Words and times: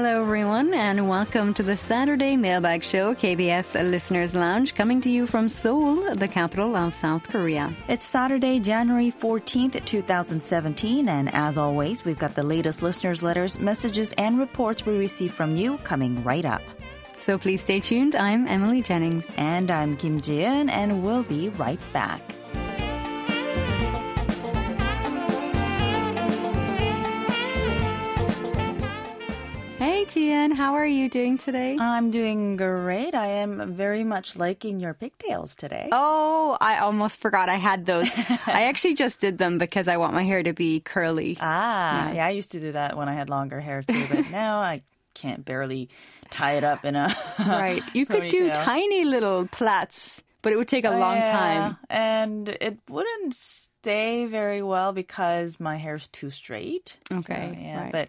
Hello, 0.00 0.22
everyone, 0.22 0.72
and 0.74 1.08
welcome 1.08 1.52
to 1.54 1.64
the 1.64 1.76
Saturday 1.76 2.36
Mailbag 2.36 2.84
Show, 2.84 3.16
KBS 3.16 3.74
Listeners 3.90 4.32
Lounge, 4.32 4.76
coming 4.76 5.00
to 5.00 5.10
you 5.10 5.26
from 5.26 5.48
Seoul, 5.48 6.14
the 6.14 6.28
capital 6.28 6.76
of 6.76 6.94
South 6.94 7.28
Korea. 7.28 7.74
It's 7.88 8.04
Saturday, 8.06 8.60
January 8.60 9.10
14th, 9.10 9.84
2017, 9.84 11.08
and 11.08 11.34
as 11.34 11.58
always, 11.58 12.04
we've 12.04 12.16
got 12.16 12.36
the 12.36 12.44
latest 12.44 12.80
listeners' 12.80 13.24
letters, 13.24 13.58
messages, 13.58 14.12
and 14.18 14.38
reports 14.38 14.86
we 14.86 14.96
receive 14.96 15.34
from 15.34 15.56
you 15.56 15.78
coming 15.78 16.22
right 16.22 16.44
up. 16.44 16.62
So 17.18 17.36
please 17.36 17.60
stay 17.60 17.80
tuned. 17.80 18.14
I'm 18.14 18.46
Emily 18.46 18.82
Jennings. 18.82 19.26
And 19.36 19.68
I'm 19.68 19.96
Kim 19.96 20.20
Ji-eun, 20.20 20.70
and 20.70 21.02
we'll 21.02 21.24
be 21.24 21.48
right 21.48 21.80
back. 21.92 22.20
Hey, 29.78 30.04
Jian, 30.06 30.54
how 30.54 30.74
are 30.74 30.86
you 30.86 31.08
doing 31.08 31.38
today? 31.38 31.76
I'm 31.78 32.10
doing 32.10 32.56
great. 32.56 33.14
I 33.14 33.28
am 33.28 33.74
very 33.74 34.02
much 34.02 34.34
liking 34.34 34.80
your 34.80 34.92
pigtails 34.92 35.54
today. 35.54 35.88
Oh, 35.92 36.56
I 36.60 36.78
almost 36.78 37.20
forgot 37.20 37.48
I 37.48 37.54
had 37.54 37.86
those. 37.86 38.10
I 38.46 38.64
actually 38.64 38.94
just 38.94 39.20
did 39.20 39.38
them 39.38 39.56
because 39.56 39.86
I 39.86 39.96
want 39.96 40.14
my 40.14 40.24
hair 40.24 40.42
to 40.42 40.52
be 40.52 40.80
curly. 40.80 41.36
Ah, 41.40 42.10
yeah. 42.12 42.26
I 42.26 42.30
used 42.30 42.50
to 42.52 42.60
do 42.60 42.72
that 42.72 42.96
when 42.96 43.08
I 43.08 43.14
had 43.14 43.30
longer 43.30 43.60
hair 43.60 43.82
too, 43.82 44.06
but 44.08 44.26
now 44.32 44.58
I 44.58 44.82
can't 45.14 45.44
barely 45.44 45.88
tie 46.30 46.54
it 46.54 46.64
up 46.64 46.84
in 46.84 46.96
a 46.96 47.14
right. 47.46 47.84
You 47.94 48.04
could 48.04 48.28
do 48.28 48.50
tiny 48.50 49.04
little 49.04 49.46
plaits, 49.46 50.20
but 50.42 50.52
it 50.52 50.56
would 50.56 50.68
take 50.68 50.86
a 50.86 50.90
long 50.90 51.18
Yeah, 51.18 51.30
time. 51.30 51.76
and 51.88 52.48
it 52.48 52.78
wouldn't 52.90 53.34
stay 53.34 54.26
very 54.26 54.60
well 54.62 54.92
because 54.92 55.60
my 55.60 55.76
hair's 55.76 56.08
too 56.08 56.30
straight. 56.30 56.96
So, 57.10 57.16
Okay, 57.18 57.58
yeah, 57.62 57.82
right. 57.82 57.92
but 57.92 58.08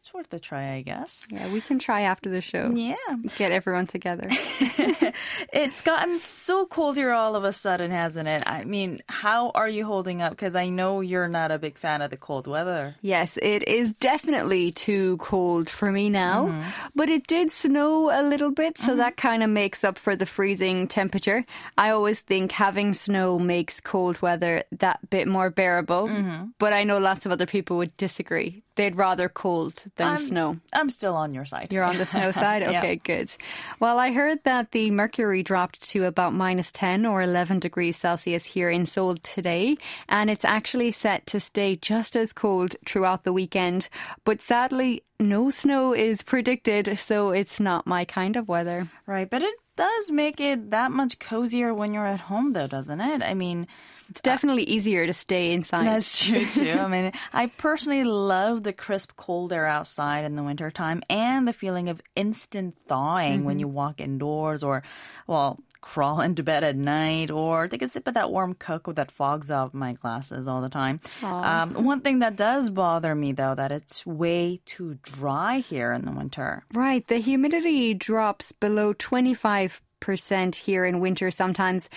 it's 0.00 0.14
worth 0.14 0.32
a 0.32 0.38
try, 0.38 0.72
I 0.72 0.80
guess. 0.82 1.26
Yeah, 1.30 1.52
we 1.52 1.60
can 1.60 1.78
try 1.78 2.00
after 2.02 2.30
the 2.30 2.40
show. 2.40 2.70
Yeah. 2.74 2.96
Get 3.36 3.52
everyone 3.52 3.86
together. 3.86 4.28
It's 5.52 5.82
gotten 5.82 6.18
so 6.20 6.64
cold 6.66 6.96
here 6.96 7.10
all 7.12 7.34
of 7.36 7.44
a 7.44 7.52
sudden, 7.52 7.90
hasn't 7.90 8.28
it? 8.28 8.42
I 8.46 8.64
mean, 8.64 9.00
how 9.08 9.50
are 9.50 9.68
you 9.68 9.84
holding 9.84 10.22
up? 10.22 10.30
Because 10.30 10.54
I 10.54 10.68
know 10.68 11.00
you're 11.00 11.28
not 11.28 11.50
a 11.50 11.58
big 11.58 11.76
fan 11.76 12.00
of 12.02 12.10
the 12.10 12.16
cold 12.16 12.46
weather. 12.46 12.94
Yes, 13.02 13.36
it 13.42 13.66
is 13.68 13.92
definitely 13.94 14.70
too 14.72 15.16
cold 15.18 15.68
for 15.68 15.90
me 15.92 16.08
now, 16.08 16.46
Mm-hmm. 16.48 16.88
but 16.94 17.08
it 17.08 17.26
did 17.26 17.50
snow 17.52 18.10
a 18.10 18.22
little 18.22 18.50
bit, 18.52 18.78
so 18.78 18.96
that 18.96 19.16
kind 19.16 19.42
of 19.42 19.50
makes 19.50 19.82
up 19.84 19.98
for 19.98 20.14
the 20.16 20.26
freezing 20.26 20.86
temperature. 20.88 21.44
I 21.76 21.90
always 21.90 22.20
think 22.20 22.52
having 22.52 22.94
snow 22.94 23.38
makes 23.38 23.80
cold 23.80 24.22
weather 24.22 24.62
that 24.72 25.10
bit 25.10 25.26
more 25.28 25.50
bearable, 25.50 26.08
Mm-hmm. 26.08 26.44
but 26.58 26.72
I 26.72 26.84
know 26.84 26.98
lots 26.98 27.26
of 27.26 27.32
other 27.32 27.46
people 27.46 27.76
would 27.78 27.96
disagree. 27.96 28.62
They'd 28.80 28.96
rather 28.96 29.28
cold 29.28 29.84
than 29.96 30.08
I'm- 30.08 30.26
snow. 30.26 30.56
I'm 30.72 30.88
still 30.88 31.14
on 31.14 31.34
your 31.34 31.44
side. 31.44 31.68
You're 31.70 31.84
on 31.84 31.98
the 31.98 32.06
snow 32.06 32.32
side? 32.42 32.62
Yeah. 32.62 32.78
Okay, 32.80 32.96
good. 32.96 33.30
Well, 33.78 33.98
I 33.98 34.12
heard 34.12 34.42
that 34.44 34.72
the 34.72 34.90
mercury 34.90 35.42
dropped 35.42 35.88
to 35.90 36.04
about 36.06 36.32
minus 36.32 36.70
10 36.72 37.04
or 37.04 37.20
11 37.22 37.58
degrees 37.60 37.96
Celsius 37.98 38.44
here 38.46 38.70
in 38.70 38.86
Seoul 38.86 39.16
today, 39.16 39.76
and 40.08 40.30
it's 40.30 40.44
actually 40.44 40.92
set 40.92 41.26
to 41.26 41.40
stay 41.40 41.76
just 41.76 42.16
as 42.16 42.32
cold 42.32 42.74
throughout 42.86 43.24
the 43.24 43.32
weekend. 43.34 43.88
But 44.24 44.40
sadly, 44.40 45.02
no 45.18 45.50
snow 45.50 45.92
is 45.94 46.22
predicted, 46.22 46.98
so 46.98 47.30
it's 47.30 47.60
not 47.60 47.86
my 47.86 48.06
kind 48.06 48.34
of 48.36 48.48
weather. 48.48 48.88
Right, 49.06 49.28
but 49.28 49.42
it 49.42 49.54
does 49.76 50.10
make 50.10 50.40
it 50.40 50.70
that 50.70 50.90
much 50.90 51.18
cozier 51.18 51.74
when 51.74 51.92
you're 51.92 52.06
at 52.06 52.20
home, 52.20 52.52
though, 52.54 52.66
doesn't 52.66 53.00
it? 53.00 53.22
I 53.22 53.34
mean, 53.34 53.66
It's 54.10 54.20
definitely 54.20 54.64
easier 54.64 55.06
to 55.06 55.12
stay 55.12 55.52
inside. 55.52 55.86
That's 55.86 56.24
true 56.24 56.44
too. 56.44 56.70
I 56.78 56.88
mean, 56.88 57.12
I 57.32 57.46
personally 57.46 58.02
love 58.02 58.64
the 58.64 58.72
crisp 58.72 59.12
cold 59.16 59.52
air 59.52 59.66
outside 59.66 60.24
in 60.24 60.34
the 60.34 60.42
wintertime 60.42 61.02
and 61.08 61.46
the 61.46 61.52
feeling 61.52 61.88
of 61.88 62.02
instant 62.16 62.74
thawing 62.88 63.44
when 63.44 63.60
you 63.60 63.68
walk 63.68 64.00
indoors 64.00 64.64
or, 64.64 64.82
well, 65.28 65.60
crawl 65.80 66.20
into 66.28 66.42
bed 66.42 66.64
at 66.64 66.76
night 66.76 67.30
or 67.30 67.68
take 67.68 67.82
a 67.82 67.88
sip 67.88 68.08
of 68.08 68.14
that 68.14 68.32
warm 68.32 68.54
cocoa 68.54 68.92
that 68.92 69.12
fogs 69.12 69.48
up 69.48 69.72
my 69.74 69.92
glasses 69.92 70.48
all 70.48 70.60
the 70.60 70.68
time. 70.68 71.00
Um, 71.22 71.84
one 71.84 72.00
thing 72.00 72.18
that 72.18 72.34
does 72.34 72.68
bother 72.68 73.14
me 73.14 73.30
though, 73.30 73.54
that 73.54 73.70
it's 73.70 74.04
way 74.04 74.60
too 74.66 74.98
dry 75.02 75.58
here 75.58 75.92
in 75.92 76.04
the 76.04 76.12
winter. 76.12 76.64
Right. 76.74 77.06
The 77.06 77.18
humidity 77.18 77.94
drops 77.94 78.50
below 78.50 78.92
25% 78.92 80.54
here 80.56 80.84
in 80.84 80.98
winter 80.98 81.30
sometimes. 81.30 81.88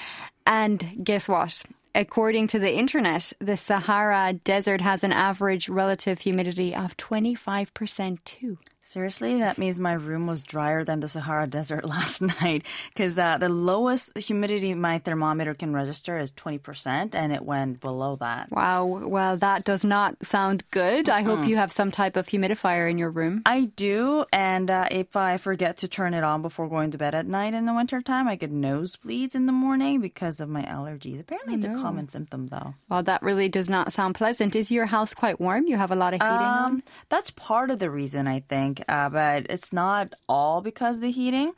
And 0.45 0.99
guess 1.03 1.27
what? 1.27 1.63
According 1.95 2.47
to 2.47 2.57
the 2.57 2.73
internet, 2.73 3.33
the 3.37 3.55
Sahara 3.55 4.33
Desert 4.33 4.81
has 4.81 5.03
an 5.03 5.11
average 5.11 5.69
relative 5.69 6.21
humidity 6.21 6.73
of 6.73 6.97
25% 6.97 8.17
too. 8.25 8.57
Seriously, 8.85 9.39
that 9.39 9.57
means 9.57 9.79
my 9.79 9.93
room 9.93 10.27
was 10.27 10.43
drier 10.43 10.83
than 10.83 10.99
the 10.99 11.07
Sahara 11.07 11.47
Desert 11.53 11.85
last 11.85 12.21
night 12.21 12.63
because 12.93 13.17
uh, 13.17 13.37
the 13.37 13.49
lowest 13.49 14.15
humidity 14.17 14.73
my 14.73 14.99
thermometer 14.99 15.53
can 15.53 15.73
register 15.73 16.19
is 16.19 16.31
20%, 16.33 17.15
and 17.15 17.33
it 17.33 17.43
went 17.43 17.79
below 17.79 18.17
that. 18.17 18.51
Wow. 18.51 18.85
Well, 18.85 19.37
that 19.37 19.63
does 19.63 19.83
not 19.83 20.17
sound 20.25 20.63
good. 20.69 21.09
I 21.09 21.23
hope 21.23 21.45
you 21.47 21.55
have 21.55 21.71
some 21.71 21.91
type 21.91 22.15
of 22.17 22.27
humidifier 22.27 22.89
in 22.89 22.97
your 22.97 23.09
room. 23.09 23.41
I 23.45 23.71
do, 23.75 24.25
and 24.31 24.69
uh, 24.69 24.87
if 24.91 25.15
I 25.15 25.37
forget 25.37 25.77
to 25.77 25.87
turn 25.87 26.13
it 26.13 26.23
on 26.23 26.41
before 26.41 26.67
going 26.69 26.91
to 26.91 26.97
bed 26.97 27.15
at 27.15 27.25
night 27.25 27.53
in 27.53 27.65
the 27.65 27.73
wintertime, 27.73 28.27
I 28.27 28.35
get 28.35 28.53
nosebleeds 28.53 29.33
in 29.33 29.47
the 29.47 29.51
morning 29.53 30.01
because 30.01 30.39
of 30.39 30.49
my 30.49 30.61
allergies. 30.63 31.19
Apparently, 31.19 31.55
it's 31.55 31.65
a 31.65 31.73
common 31.73 32.09
symptom, 32.09 32.47
though. 32.47 32.75
Well, 32.89 33.01
that 33.03 33.23
really 33.23 33.49
does 33.49 33.69
not 33.69 33.93
sound 33.93 34.15
pleasant. 34.15 34.55
Is 34.55 34.71
your 34.71 34.85
house 34.85 35.13
quite 35.13 35.39
warm? 35.39 35.65
You 35.67 35.77
have 35.77 35.91
a 35.91 35.95
lot 35.95 36.13
of 36.13 36.21
heating 36.21 36.37
on? 36.37 36.65
Um, 36.65 36.83
that's 37.09 37.31
part 37.31 37.71
of 37.71 37.79
the 37.79 37.89
reason, 37.89 38.27
I 38.27 38.39
think, 38.41 38.72
uh, 38.87 39.09
but 39.09 39.47
it's 39.49 39.71
not 39.73 40.13
all 40.27 40.61
because 40.61 40.97
of 40.97 41.01
the 41.01 41.11
heating. 41.11 41.51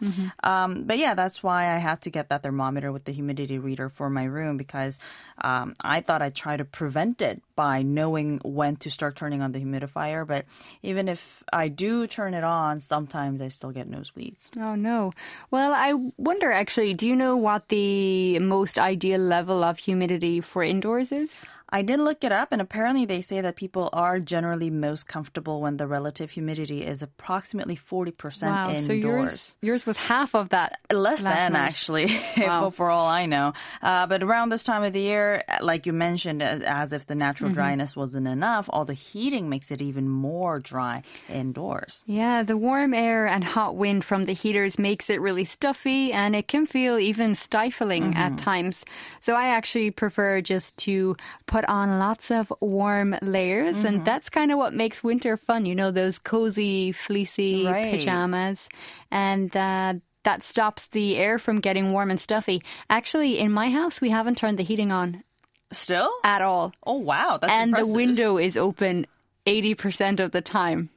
Um, 0.43 0.83
but 0.83 0.97
yeah, 0.97 1.13
that's 1.13 1.41
why 1.43 1.73
I 1.73 1.77
had 1.77 2.01
to 2.01 2.09
get 2.09 2.29
that 2.29 2.43
thermometer 2.43 2.91
with 2.91 3.05
the 3.05 3.11
humidity 3.11 3.57
reader 3.57 3.89
for 3.89 4.09
my 4.09 4.23
room 4.23 4.57
because 4.57 4.99
um, 5.41 5.73
I 5.81 6.01
thought 6.01 6.21
I'd 6.21 6.35
try 6.35 6.57
to 6.57 6.65
prevent 6.65 7.21
it 7.21 7.41
by 7.55 7.81
knowing 7.81 8.39
when 8.43 8.75
to 8.77 8.89
start 8.91 9.15
turning 9.15 9.41
on 9.41 9.51
the 9.51 9.59
humidifier. 9.59 10.25
But 10.27 10.45
even 10.83 11.07
if 11.07 11.43
I 11.53 11.67
do 11.67 12.07
turn 12.07 12.33
it 12.33 12.43
on, 12.43 12.79
sometimes 12.79 13.41
I 13.41 13.47
still 13.49 13.71
get 13.71 13.89
nosebleeds. 13.89 14.49
Oh 14.57 14.75
no. 14.75 15.13
Well, 15.51 15.73
I 15.73 15.93
wonder 16.17 16.51
actually, 16.51 16.93
do 16.93 17.07
you 17.07 17.15
know 17.15 17.35
what 17.37 17.69
the 17.69 18.39
most 18.39 18.77
ideal 18.77 19.19
level 19.21 19.63
of 19.63 19.79
humidity 19.79 20.41
for 20.41 20.63
indoors 20.63 21.11
is? 21.11 21.45
I 21.69 21.81
did 21.81 21.99
look 21.99 22.23
it 22.23 22.31
up, 22.31 22.49
and 22.51 22.61
apparently 22.61 23.05
they 23.05 23.21
say 23.21 23.41
that 23.41 23.55
people 23.55 23.89
are 23.91 24.19
generally 24.19 24.69
most 24.69 25.07
comfortable 25.07 25.61
when 25.61 25.77
the 25.77 25.87
relative 25.87 26.31
humidity 26.31 26.83
is 26.85 27.01
approximately 27.01 27.75
40% 27.75 28.43
Wow, 28.43 28.69
indoors. 28.69 28.85
so 28.85 28.93
yours 28.93 29.57
yours 29.61 29.85
was 29.85 29.97
half 29.97 30.35
of 30.35 30.49
that. 30.49 30.79
Less 30.93 31.23
than 31.23 31.53
night. 31.53 31.59
actually, 31.67 32.07
Wow. 32.37 32.69
for 32.69 32.89
all 32.91 33.07
I 33.07 33.25
know. 33.25 33.53
Uh, 33.81 34.05
but 34.07 34.21
around 34.23 34.49
this 34.49 34.63
time 34.63 34.83
of 34.83 34.93
the 34.93 35.01
year, 35.01 35.43
like 35.61 35.85
you 35.85 35.93
mentioned, 35.93 36.43
as, 36.43 36.93
if 36.93 37.07
the 37.07 37.15
natural 37.15 37.49
Mm-hmm. 37.49 37.55
dryness 37.55 37.95
wasn't 37.95 38.27
enough, 38.27 38.69
all 38.71 38.85
the 38.85 38.93
heating 38.93 39.49
makes 39.49 39.71
it 39.71 39.81
even 39.81 40.07
more 40.07 40.59
dry 40.59 41.01
indoors. 41.29 42.03
Yeah, 42.07 42.43
the 42.43 42.57
warm 42.57 42.93
air 42.93 43.27
and 43.27 43.43
hot 43.43 43.75
wind 43.75 44.05
from 44.05 44.23
the 44.25 44.33
heaters 44.33 44.77
makes 44.79 45.09
it 45.09 45.19
really 45.19 45.45
stuffy 45.45 46.11
and 46.13 46.35
it 46.35 46.47
can 46.47 46.65
feel 46.65 46.97
even 46.99 47.35
stifling 47.35 48.15
at 48.15 48.37
times. 48.37 48.85
So 49.19 49.35
I 49.35 49.47
actually 49.47 49.91
prefer 49.91 50.41
just 50.41 50.77
to 50.85 51.15
put 51.55 51.66
on 51.66 51.99
lots 51.99 52.31
of 52.31 52.51
warm 52.59 53.16
layers 53.21 53.77
and 53.88 54.03
that's 54.03 54.29
kind 54.29 54.51
of 54.51 54.57
what 54.57 54.73
makes 54.73 55.01
winter 55.09 55.38
fun, 55.38 55.66
you 55.66 55.75
know, 55.79 55.89
those 55.89 56.19
cozy, 56.19 56.91
fleecy 56.91 57.66
Right. 57.66 57.91
pajamas 57.91 58.67
and 59.09 59.55
uh 59.55 59.93
that 60.27 60.43
stops 60.43 60.88
the 60.88 61.07
air 61.17 61.38
from 61.45 61.61
getting 61.67 61.85
warm 61.95 62.09
and 62.11 62.19
stuffy. 62.19 62.57
Actually, 62.89 63.38
in 63.39 63.51
my 63.61 63.69
house, 63.69 64.02
we 64.02 64.09
haven't 64.09 64.37
turned 64.41 64.57
the 64.59 64.63
heating 64.63 64.91
on 64.91 65.23
Still? 65.72 66.09
at 66.23 66.41
all. 66.41 66.73
Oh 66.85 66.99
wow, 67.11 67.37
that's 67.40 67.53
and 67.53 67.69
impressive. 67.69 67.87
the 67.91 67.96
window 68.02 68.37
is 68.37 68.57
open 68.57 69.05
80% 69.46 70.19
of 70.19 70.31
the 70.31 70.41
time. 70.41 70.90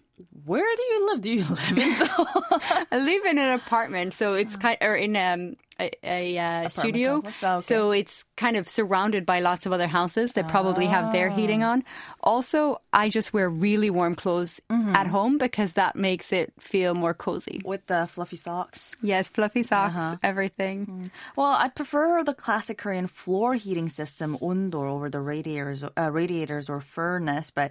Where 0.45 0.71
do 0.79 0.83
you 0.83 0.99
live? 1.09 1.21
Do 1.21 1.31
you 1.31 1.45
live 1.45 1.79
in 1.79 1.95
Seoul? 2.01 2.27
I 2.91 2.97
live 2.99 3.25
in 3.27 3.39
an 3.39 3.51
apartment, 3.61 4.15
so 4.15 4.33
it's 4.35 4.57
kind 4.57 4.79
or 4.81 4.97
in 4.97 5.15
um, 5.15 5.55
a, 5.81 5.91
a 6.03 6.39
uh, 6.39 6.69
studio. 6.69 7.23
Oh, 7.25 7.29
okay. 7.29 7.61
So 7.63 7.91
it's 7.93 8.25
kind 8.37 8.57
of 8.57 8.69
surrounded 8.69 9.25
by 9.27 9.41
lots 9.41 9.67
of 9.67 9.73
other 9.73 9.87
houses 9.87 10.33
that 10.33 10.49
probably 10.49 10.87
have 10.87 11.13
their 11.13 11.29
heating 11.31 11.63
Ah. 11.63 11.71
on. 11.73 11.85
Also, 12.23 12.81
I 12.93 13.09
just 13.09 13.33
wear 13.33 13.49
really 13.49 13.91
warm 13.91 14.15
clothes 14.15 14.61
Mm-hmm. 14.71 14.95
at 14.97 15.07
home 15.07 15.39
because 15.39 15.73
that 15.75 15.97
makes 15.97 16.33
it 16.33 16.53
feel 16.61 16.95
more 16.95 17.15
cozy. 17.15 17.61
With 17.65 17.87
the 17.87 18.07
fluffy 18.07 18.37
socks. 18.37 18.93
Yes, 19.03 19.29
fluffy 19.29 19.63
socks, 19.63 19.95
Uh-huh. 19.97 20.17
everything. 20.23 20.87
Mm. 20.87 21.09
Well, 21.37 21.57
I 21.59 21.69
prefer 21.69 22.23
the 22.25 22.35
classic 22.35 22.79
Korean 22.79 23.07
floor 23.07 23.55
heating 23.55 23.89
system, 23.89 24.37
ondol, 24.41 24.89
over 24.91 25.09
the 25.11 25.21
radiators, 25.21 25.85
uh, 25.85 26.11
radiators 26.13 26.69
or 26.69 26.81
furnace. 26.81 27.51
But 27.51 27.71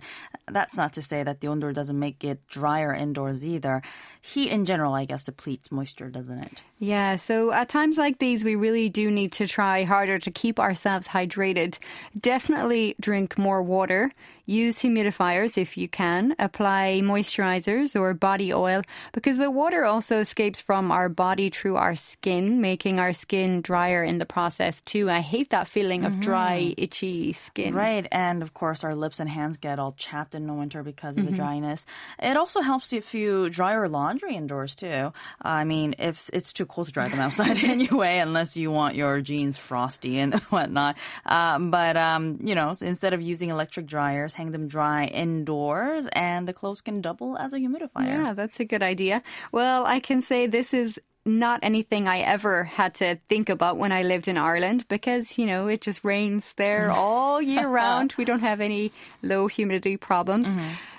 that's 0.52 0.76
not 0.76 0.94
to 0.94 1.02
say 1.02 1.24
that 1.24 1.40
the 1.42 1.48
ondol 1.48 1.74
doesn't 1.74 1.98
make 2.00 2.24
it 2.24 2.46
drier 2.48 2.94
indoors 2.94 3.46
either. 3.46 3.82
Heat 4.22 4.50
in 4.50 4.66
general, 4.66 4.94
I 4.94 5.06
guess, 5.06 5.24
depletes 5.24 5.72
moisture, 5.72 6.10
doesn't 6.10 6.40
it? 6.44 6.62
Yeah, 6.80 7.16
so 7.16 7.52
at 7.52 7.70
times 7.70 7.98
like 7.98 8.20
these, 8.20 8.44
we 8.44 8.56
really 8.56 8.88
do 8.88 9.10
need 9.10 9.32
to 9.34 9.48
try 9.48 9.84
harder 9.84 10.20
to 10.20 10.30
keep 10.30 10.60
ourselves 10.60 11.08
hydrated. 11.08 11.80
Definitely 12.20 12.96
drink 13.00 13.36
more 13.38 13.64
water. 13.64 14.12
Use 14.46 14.80
humidifiers 14.80 15.58
if 15.58 15.76
you 15.76 15.90
can. 15.90 16.34
Apply 16.40 17.02
moisturizers 17.04 18.00
or 18.00 18.14
body 18.14 18.54
oil 18.54 18.82
because 19.12 19.38
the 19.40 19.52
water 19.52 19.84
also 19.84 20.20
escapes 20.20 20.62
from 20.62 20.90
our 20.90 21.10
body 21.10 21.50
through 21.50 21.76
our 21.76 21.98
skin, 21.98 22.62
making 22.62 22.98
our 22.98 23.12
skin 23.12 23.62
drier 23.62 24.06
in 24.06 24.20
the 24.20 24.26
process 24.26 24.82
too. 24.82 25.10
I 25.10 25.20
hate 25.20 25.50
that 25.50 25.68
feeling 25.68 26.06
of 26.06 26.14
mm-hmm. 26.14 26.22
dry, 26.22 26.74
itchy 26.78 27.34
skin. 27.34 27.74
Right, 27.76 28.08
and 28.10 28.42
of 28.42 28.54
course, 28.54 28.86
our 28.86 28.96
lips 28.96 29.20
and 29.20 29.30
hands 29.30 29.58
get 29.58 29.80
all 29.80 29.94
chapped 29.94 30.34
in 30.34 30.48
the 30.48 30.54
winter 30.54 30.82
because 30.82 31.18
of 31.18 31.26
the 31.26 31.32
mm-hmm. 31.32 31.42
dryness. 31.42 31.86
It 32.22 32.38
also 32.38 32.62
helps 32.62 32.94
if 32.94 33.14
you 33.14 33.50
dry 33.50 33.74
your 33.74 33.90
laundry 33.90 34.36
indoors 34.36 34.76
too. 34.76 35.12
I 35.42 35.66
mean, 35.66 35.96
if 36.00 36.30
it's 36.32 36.54
too 36.54 36.67
cold 36.68 36.88
to 36.88 36.94
dry 36.94 37.08
them 37.08 37.20
outside 37.20 37.64
anyway, 37.64 38.20
unless 38.20 38.56
you 38.58 38.72
want 38.72 38.96
your 38.96 39.22
jeans 39.22 39.58
frosty 39.58 40.20
and 40.20 40.34
whatnot. 40.50 40.98
Um, 41.26 41.72
but 41.72 41.98
um, 41.98 42.40
you 42.42 42.56
know, 42.56 42.74
instead 42.82 43.14
of 43.14 43.22
using 43.22 43.50
electric 43.50 43.86
dryers, 43.86 44.34
hang 44.34 44.52
them 44.52 44.68
dry 44.68 45.06
indoors, 45.06 46.08
and 46.14 46.48
the 46.48 46.54
clothes 46.54 46.82
can 46.82 47.02
double 47.02 47.38
as 47.38 47.54
a 47.54 47.60
humidifier. 47.60 48.08
Yeah, 48.08 48.34
that's 48.34 48.60
a 48.60 48.66
good 48.66 48.84
idea. 48.84 49.24
Well, 49.52 49.86
I 49.86 50.00
can 50.00 50.22
say 50.22 50.48
this 50.48 50.74
is 50.74 51.00
not 51.28 51.60
anything 51.62 52.08
I 52.08 52.20
ever 52.20 52.64
had 52.64 52.96
to 52.96 53.20
think 53.28 53.50
about 53.50 53.78
when 53.78 53.92
I 53.92 54.02
lived 54.02 54.28
in 54.28 54.38
Ireland 54.38 54.88
because, 54.88 55.38
you 55.38 55.46
know, 55.46 55.68
it 55.68 55.82
just 55.82 56.04
rains 56.04 56.54
there 56.56 56.90
all 57.04 57.42
year 57.42 57.68
round. 57.68 58.16
We 58.18 58.26
don't 58.26 58.40
have 58.40 58.62
any 58.62 58.92
low 59.22 59.48
humidity 59.48 59.98
problems. 59.98 60.48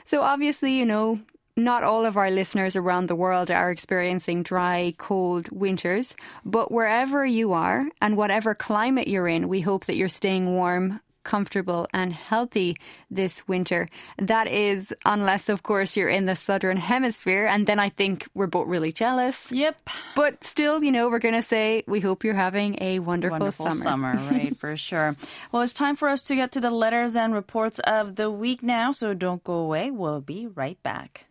So 0.05 0.23
obviously, 0.23 0.73
you 0.73 0.87
know, 0.87 1.21
not 1.59 1.83
all 1.85 2.07
of 2.07 2.17
our 2.17 2.31
listeners 2.31 2.77
around 2.77 3.09
the 3.09 3.17
world 3.17 3.51
are 3.51 3.71
experiencing 3.71 4.43
dry, 4.45 4.95
cold 4.97 5.51
winters, 5.51 6.15
but 6.45 6.71
wherever 6.73 7.27
you 7.27 7.53
are 7.53 7.85
and 8.01 8.17
whatever 8.17 8.55
climate 8.55 9.09
you're 9.09 9.29
in, 9.29 9.49
we 9.49 9.61
hope 9.61 9.87
that 9.87 9.97
you're 9.97 10.09
staying 10.09 10.47
warm, 10.55 11.01
comfortable 11.25 11.87
and 11.93 12.13
healthy 12.13 12.75
this 13.11 13.47
winter. 13.47 13.87
That 14.17 14.47
is, 14.49 14.95
unless, 15.05 15.51
of 15.51 15.63
course, 15.63 15.95
you're 15.95 16.09
in 16.09 16.25
the 16.25 16.37
southern 16.37 16.79
hemisphere. 16.79 17.45
And 17.47 17.67
then 17.67 17.79
I 17.79 17.91
think 17.91 18.27
we're 18.33 18.47
both 18.47 18.67
really 18.67 18.93
jealous. 18.93 19.53
Yep. 19.53 19.77
But 20.17 20.43
still, 20.43 20.83
you 20.83 20.91
know, 20.91 21.11
we're 21.11 21.19
going 21.19 21.35
to 21.35 21.43
say 21.43 21.83
we 21.87 22.01
hope 22.01 22.25
you're 22.25 22.33
having 22.35 22.79
a 22.81 23.01
wonderful, 23.01 23.41
Wonderful 23.41 23.67
summer. 23.73 24.17
summer, 24.17 24.31
right? 24.31 24.57
For 24.57 24.75
sure. 24.89 25.17
Well, 25.53 25.63
it's 25.63 25.75
time 25.75 25.97
for 25.97 26.09
us 26.09 26.23
to 26.23 26.35
get 26.35 26.53
to 26.53 26.61
the 26.61 26.71
letters 26.71 27.15
and 27.15 27.35
reports 27.35 27.79
of 27.81 28.15
the 28.17 28.31
week 28.31 28.63
now, 28.63 28.93
so 28.93 29.13
don't 29.13 29.45
go 29.45 29.55
away. 29.55 29.91
We'll 29.91 30.23
be 30.23 30.47
right 30.47 30.83
back. 30.83 31.27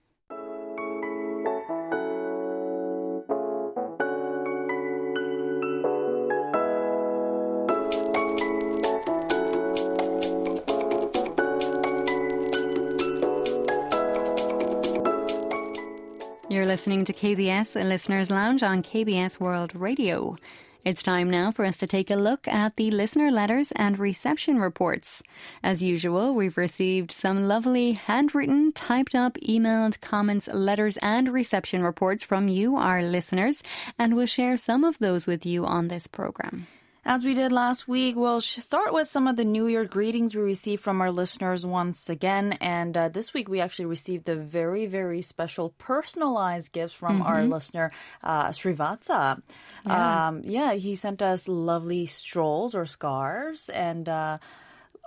Listening 16.78 17.04
to 17.04 17.12
KBS 17.12 17.74
Listeners 17.74 18.30
Lounge 18.30 18.62
on 18.62 18.84
KBS 18.84 19.40
World 19.40 19.74
Radio. 19.74 20.38
It's 20.86 21.02
time 21.02 21.28
now 21.28 21.52
for 21.52 21.66
us 21.66 21.76
to 21.78 21.88
take 21.88 22.12
a 22.12 22.16
look 22.16 22.48
at 22.48 22.76
the 22.76 22.92
listener 22.92 23.32
letters 23.32 23.72
and 23.76 23.98
reception 23.98 24.60
reports. 24.60 25.24
As 25.64 25.82
usual, 25.82 26.36
we've 26.36 26.56
received 26.56 27.12
some 27.12 27.48
lovely 27.48 27.94
handwritten, 27.94 28.74
typed 28.74 29.16
up, 29.16 29.40
emailed 29.40 30.00
comments, 30.02 30.48
letters, 30.54 30.98
and 30.98 31.30
reception 31.30 31.82
reports 31.82 32.24
from 32.24 32.48
you, 32.48 32.76
our 32.76 33.02
listeners, 33.02 33.64
and 33.98 34.16
we'll 34.16 34.28
share 34.28 34.56
some 34.56 34.84
of 34.84 35.00
those 35.00 35.26
with 35.26 35.48
you 35.48 35.66
on 35.66 35.88
this 35.88 36.06
program. 36.06 36.68
As 37.10 37.24
we 37.24 37.34
did 37.34 37.54
last 37.54 37.88
week, 37.88 38.18
we'll 38.18 38.42
start 38.42 38.92
with 38.92 39.08
some 39.08 39.30
of 39.30 39.38
the 39.38 39.46
New 39.46 39.68
Year 39.68 39.86
greetings 39.86 40.36
we 40.36 40.42
received 40.42 40.84
from 40.84 41.00
our 41.00 41.10
listeners 41.10 41.66
once 41.66 42.10
again. 42.10 42.58
And 42.60 42.98
uh, 42.98 43.08
this 43.08 43.34
week, 43.34 43.48
we 43.48 43.62
actually 43.62 43.86
received 43.86 44.28
a 44.28 44.36
very, 44.36 44.88
very 44.88 45.22
special 45.22 45.70
personalized 45.78 46.74
gifts 46.74 46.92
from 46.92 47.22
our 47.22 47.46
listener, 47.46 47.94
uh, 48.26 48.48
Srivatsa. 48.48 49.42
Yeah. 49.86 50.28
Um, 50.28 50.42
yeah, 50.44 50.74
he 50.74 50.96
sent 50.96 51.22
us 51.22 51.48
lovely 51.48 52.08
strolls 52.08 52.76
or 52.76 52.86
scarves. 52.86 53.70
And 53.70 54.10
uh, 54.10 54.40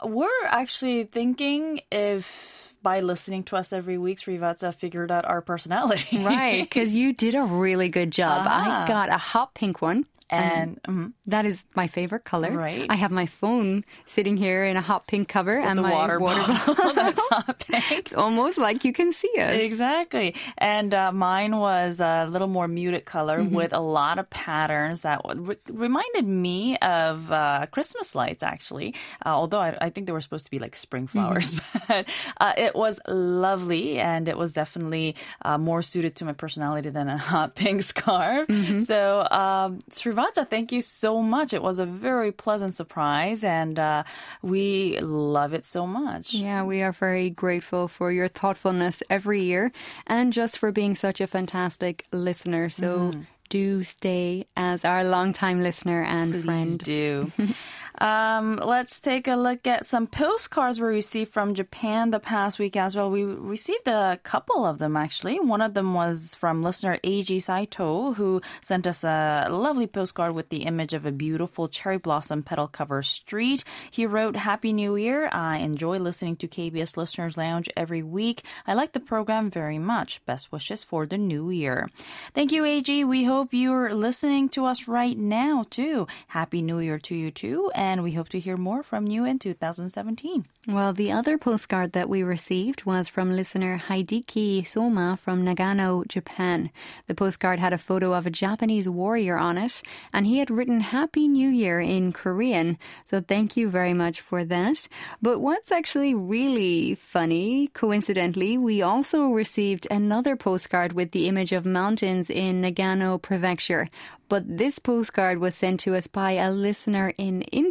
we're 0.03 0.47
actually 0.47 1.05
thinking 1.05 1.83
if 1.93 2.73
by 2.83 3.01
listening 3.01 3.43
to 3.45 3.57
us 3.57 3.75
every 3.75 3.99
week, 3.99 4.21
Srivatsa 4.21 4.75
figured 4.75 5.11
out 5.13 5.27
our 5.27 5.43
personality. 5.43 6.25
Right, 6.25 6.63
because 6.63 6.97
you 6.97 7.13
did 7.13 7.35
a 7.35 7.45
really 7.45 7.91
good 7.91 8.11
job. 8.11 8.45
Ah. 8.47 8.85
I 8.85 8.89
got 8.89 9.11
a 9.11 9.19
hot 9.19 9.53
pink 9.55 9.83
one. 9.83 10.07
And 10.31 10.83
mhm. 10.83 11.13
That 11.27 11.47
is 11.47 11.65
my 11.75 11.87
favorite 11.87 12.25
color. 12.25 12.51
Right. 12.51 12.87
I 12.89 12.97
have 12.97 13.11
my 13.13 13.27
phone 13.27 13.85
sitting 14.07 14.37
here 14.37 14.65
in 14.65 14.77
a 14.77 14.81
hot 14.81 15.07
pink 15.07 15.29
cover 15.29 15.59
and 15.59 15.79
the 15.79 15.83
my 15.83 15.93
water 15.93 16.19
bottle 16.19 16.75
that's 16.95 17.21
hot 17.31 17.65
pink. 17.67 17.85
It's 17.93 18.15
almost 18.15 18.59
like 18.59 18.85
you 18.85 18.93
can 18.93 19.13
see 19.13 19.31
us. 19.39 19.55
Exactly. 19.55 20.35
And 20.59 20.93
uh, 20.93 21.13
mine 21.13 21.57
was 21.57 22.01
a 22.01 22.27
little 22.27 22.49
more 22.49 22.67
muted 22.67 23.05
color 23.05 23.43
with 23.45 23.73
a 23.73 23.79
lot 23.81 24.19
of 24.19 24.29
patterns 24.31 25.03
that 25.03 25.21
re- 25.25 25.57
reminded 25.71 26.27
me 26.27 26.77
of 26.79 27.31
uh, 27.31 27.67
Christmas 27.71 28.15
lights, 28.15 28.43
actually. 28.43 28.95
Uh, 29.25 29.29
although 29.31 29.61
I, 29.61 29.77
I 29.81 29.91
think 29.91 30.07
they 30.07 30.13
were 30.13 30.21
supposed 30.21 30.47
to 30.47 30.51
be 30.51 30.59
like 30.59 30.75
spring 30.75 31.07
flowers. 31.07 31.61
But 31.89 32.09
uh, 32.41 32.53
it 32.57 32.77
was 32.77 33.01
lovely 33.09 33.99
and 33.99 34.29
it 34.29 34.37
was 34.39 34.53
definitely 34.53 35.17
uh, 35.43 35.59
more 35.59 35.83
suited 35.83 36.17
to 36.17 36.25
my 36.25 36.33
personality 36.35 36.91
than 36.91 37.09
a 37.09 37.19
hot 37.19 37.55
pink 37.57 37.83
scarf. 37.83 38.49
So, 38.85 39.27
um, 39.31 39.81
Srivatsa, 40.21 40.49
thank 40.49 40.73
you 40.73 40.81
so 40.81 41.23
much. 41.23 41.53
It 41.53 41.63
was 41.63 41.79
a 41.79 41.87
very 41.87 42.33
pleasant 42.33 42.75
surprise 42.75 43.45
and 43.45 43.79
uh, 43.79 44.05
we 44.43 44.99
love 45.01 45.53
it 45.55 45.67
so 45.67 45.87
much. 45.87 46.35
Yeah, 46.35 46.65
we 46.65 46.83
are 46.83 46.93
very 46.93 47.31
grateful 47.31 47.89
for 47.89 48.13
your 48.13 48.29
thoughtfulness 48.29 49.03
every 49.09 49.43
year 49.43 49.73
and 50.07 50.33
just 50.33 50.59
for 50.59 50.73
being 50.73 50.95
such 50.95 51.21
a 51.21 51.27
fantastic 51.27 52.05
listener. 52.13 52.69
So 52.69 53.13
do 53.49 53.83
stay 53.83 54.47
as 54.57 54.85
our 54.85 55.05
longtime 55.05 55.63
listener 55.63 56.03
and 56.03 56.33
Please 56.33 56.45
friend. 56.45 56.79
do. 56.79 57.33
Um, 57.99 58.57
let's 58.57 59.01
take 59.01 59.27
a 59.27 59.35
look 59.35 59.67
at 59.67 59.87
some 59.87 60.07
postcards 60.07 60.81
we 60.81 60.89
received 60.89 61.33
from 61.33 61.55
Japan 61.55 62.11
the 62.11 62.21
past 62.21 62.59
week 62.59 62.77
as 62.77 62.97
well. 62.97 63.11
We 63.11 63.25
received 63.25 63.89
a 63.89 64.19
couple 64.23 64.65
of 64.65 64.79
them 64.79 64.97
actually. 64.97 65.41
One 65.41 65.61
of 65.61 65.75
them 65.75 65.95
was 65.95 66.35
from 66.35 66.63
listener 66.63 66.99
Eiji 67.05 67.43
Saito, 67.43 68.13
who 68.13 68.41
sent 68.61 68.87
us 68.87 69.03
a 69.05 69.49
lovely 69.51 69.87
postcard 69.87 70.35
with 70.35 70.51
the 70.51 70.65
image 70.65 70.95
of 70.95 71.05
a 71.05 71.13
beautiful 71.13 71.69
cherry 71.69 71.99
blossom 71.99 72.43
petal 72.43 72.69
cover 72.69 73.03
street. 73.03 73.65
He 73.91 74.07
wrote, 74.07 74.37
Happy 74.37 74.73
New 74.73 74.97
Year. 74.97 75.29
I 75.33 75.59
enjoy 75.59 75.99
listening 75.99 76.37
to 76.37 76.49
KBS 76.49 76.97
Listeners 76.97 77.37
Lounge 77.37 77.69
every 77.77 78.03
week. 78.03 78.45
I 78.67 78.75
like 78.75 78.93
the 78.93 79.01
program 79.01 79.51
very 79.51 79.79
much. 79.79 80.25
Best 80.27 80.53
wishes 80.53 80.85
for 80.85 81.07
the 81.07 81.19
new 81.19 81.51
year. 81.51 81.89
Thank 82.35 82.53
you, 82.53 82.63
Eiji. 82.63 83.07
We 83.07 83.25
hope 83.25 83.49
you're 83.53 83.95
listening 83.95 84.49
to 84.51 84.67
us 84.67 84.87
right 84.87 85.19
now 85.19 85.65
too. 85.71 86.07
Happy 86.29 86.63
New 86.63 86.79
Year 86.79 86.99
to 87.01 87.15
you 87.15 87.31
too. 87.31 87.71
And 87.75 87.90
we 87.99 88.13
hope 88.13 88.29
to 88.29 88.39
hear 88.39 88.57
more 88.57 88.83
from 88.83 89.09
you 89.09 89.25
in 89.25 89.39
2017. 89.39 90.47
Well, 90.69 90.93
the 90.93 91.11
other 91.11 91.37
postcard 91.37 91.93
that 91.93 92.09
we 92.09 92.23
received 92.23 92.85
was 92.85 93.09
from 93.09 93.35
listener 93.35 93.83
Hideki 93.89 94.67
Soma 94.67 95.17
from 95.17 95.45
Nagano, 95.45 96.07
Japan. 96.07 96.71
The 97.07 97.15
postcard 97.15 97.59
had 97.59 97.73
a 97.73 97.79
photo 97.79 98.15
of 98.15 98.27
a 98.27 98.31
Japanese 98.31 98.89
warrior 98.89 99.37
on 99.37 99.59
it, 99.59 99.83
and 100.13 100.27
he 100.27 100.39
had 100.39 100.51
written 100.51 100.81
Happy 100.81 101.27
New 101.27 101.49
Year 101.49 101.81
in 101.81 102.13
Korean. 102.13 102.79
So 103.07 103.21
thank 103.21 103.57
you 103.57 103.69
very 103.69 103.95
much 103.95 104.21
for 104.21 104.45
that. 104.45 104.87
But 105.21 105.41
what's 105.41 105.73
actually 105.73 106.15
really 106.15 106.95
funny, 106.95 107.69
coincidentally, 107.75 108.57
we 108.57 108.83
also 108.83 109.27
received 109.29 109.89
another 109.91 110.37
postcard 110.37 110.93
with 110.93 111.11
the 111.11 111.27
image 111.27 111.53
of 111.53 111.65
mountains 111.67 112.31
in 112.31 112.63
Nagano 112.63 113.21
Prefecture. 113.21 113.89
But 114.29 114.45
this 114.47 114.79
postcard 114.79 115.39
was 115.39 115.57
sent 115.57 115.81
to 115.81 115.97
us 115.97 116.07
by 116.07 116.33
a 116.33 116.53
listener 116.53 117.13
in 117.19 117.43
India. 117.43 117.70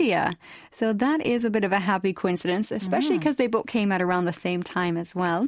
So 0.72 0.94
that 0.94 1.26
is 1.26 1.46
a 1.46 1.50
bit 1.50 1.64
of 1.64 1.72
a 1.72 1.80
happy 1.80 2.14
coincidence, 2.14 2.72
especially 2.72 3.18
mm. 3.18 3.20
because 3.20 3.36
they 3.36 3.48
both 3.48 3.68
came 3.68 3.92
at 3.92 4.02
around 4.02 4.26
the 4.26 4.34
same 4.34 4.64
time 4.64 4.98
as 4.98 5.14
well. 5.14 5.48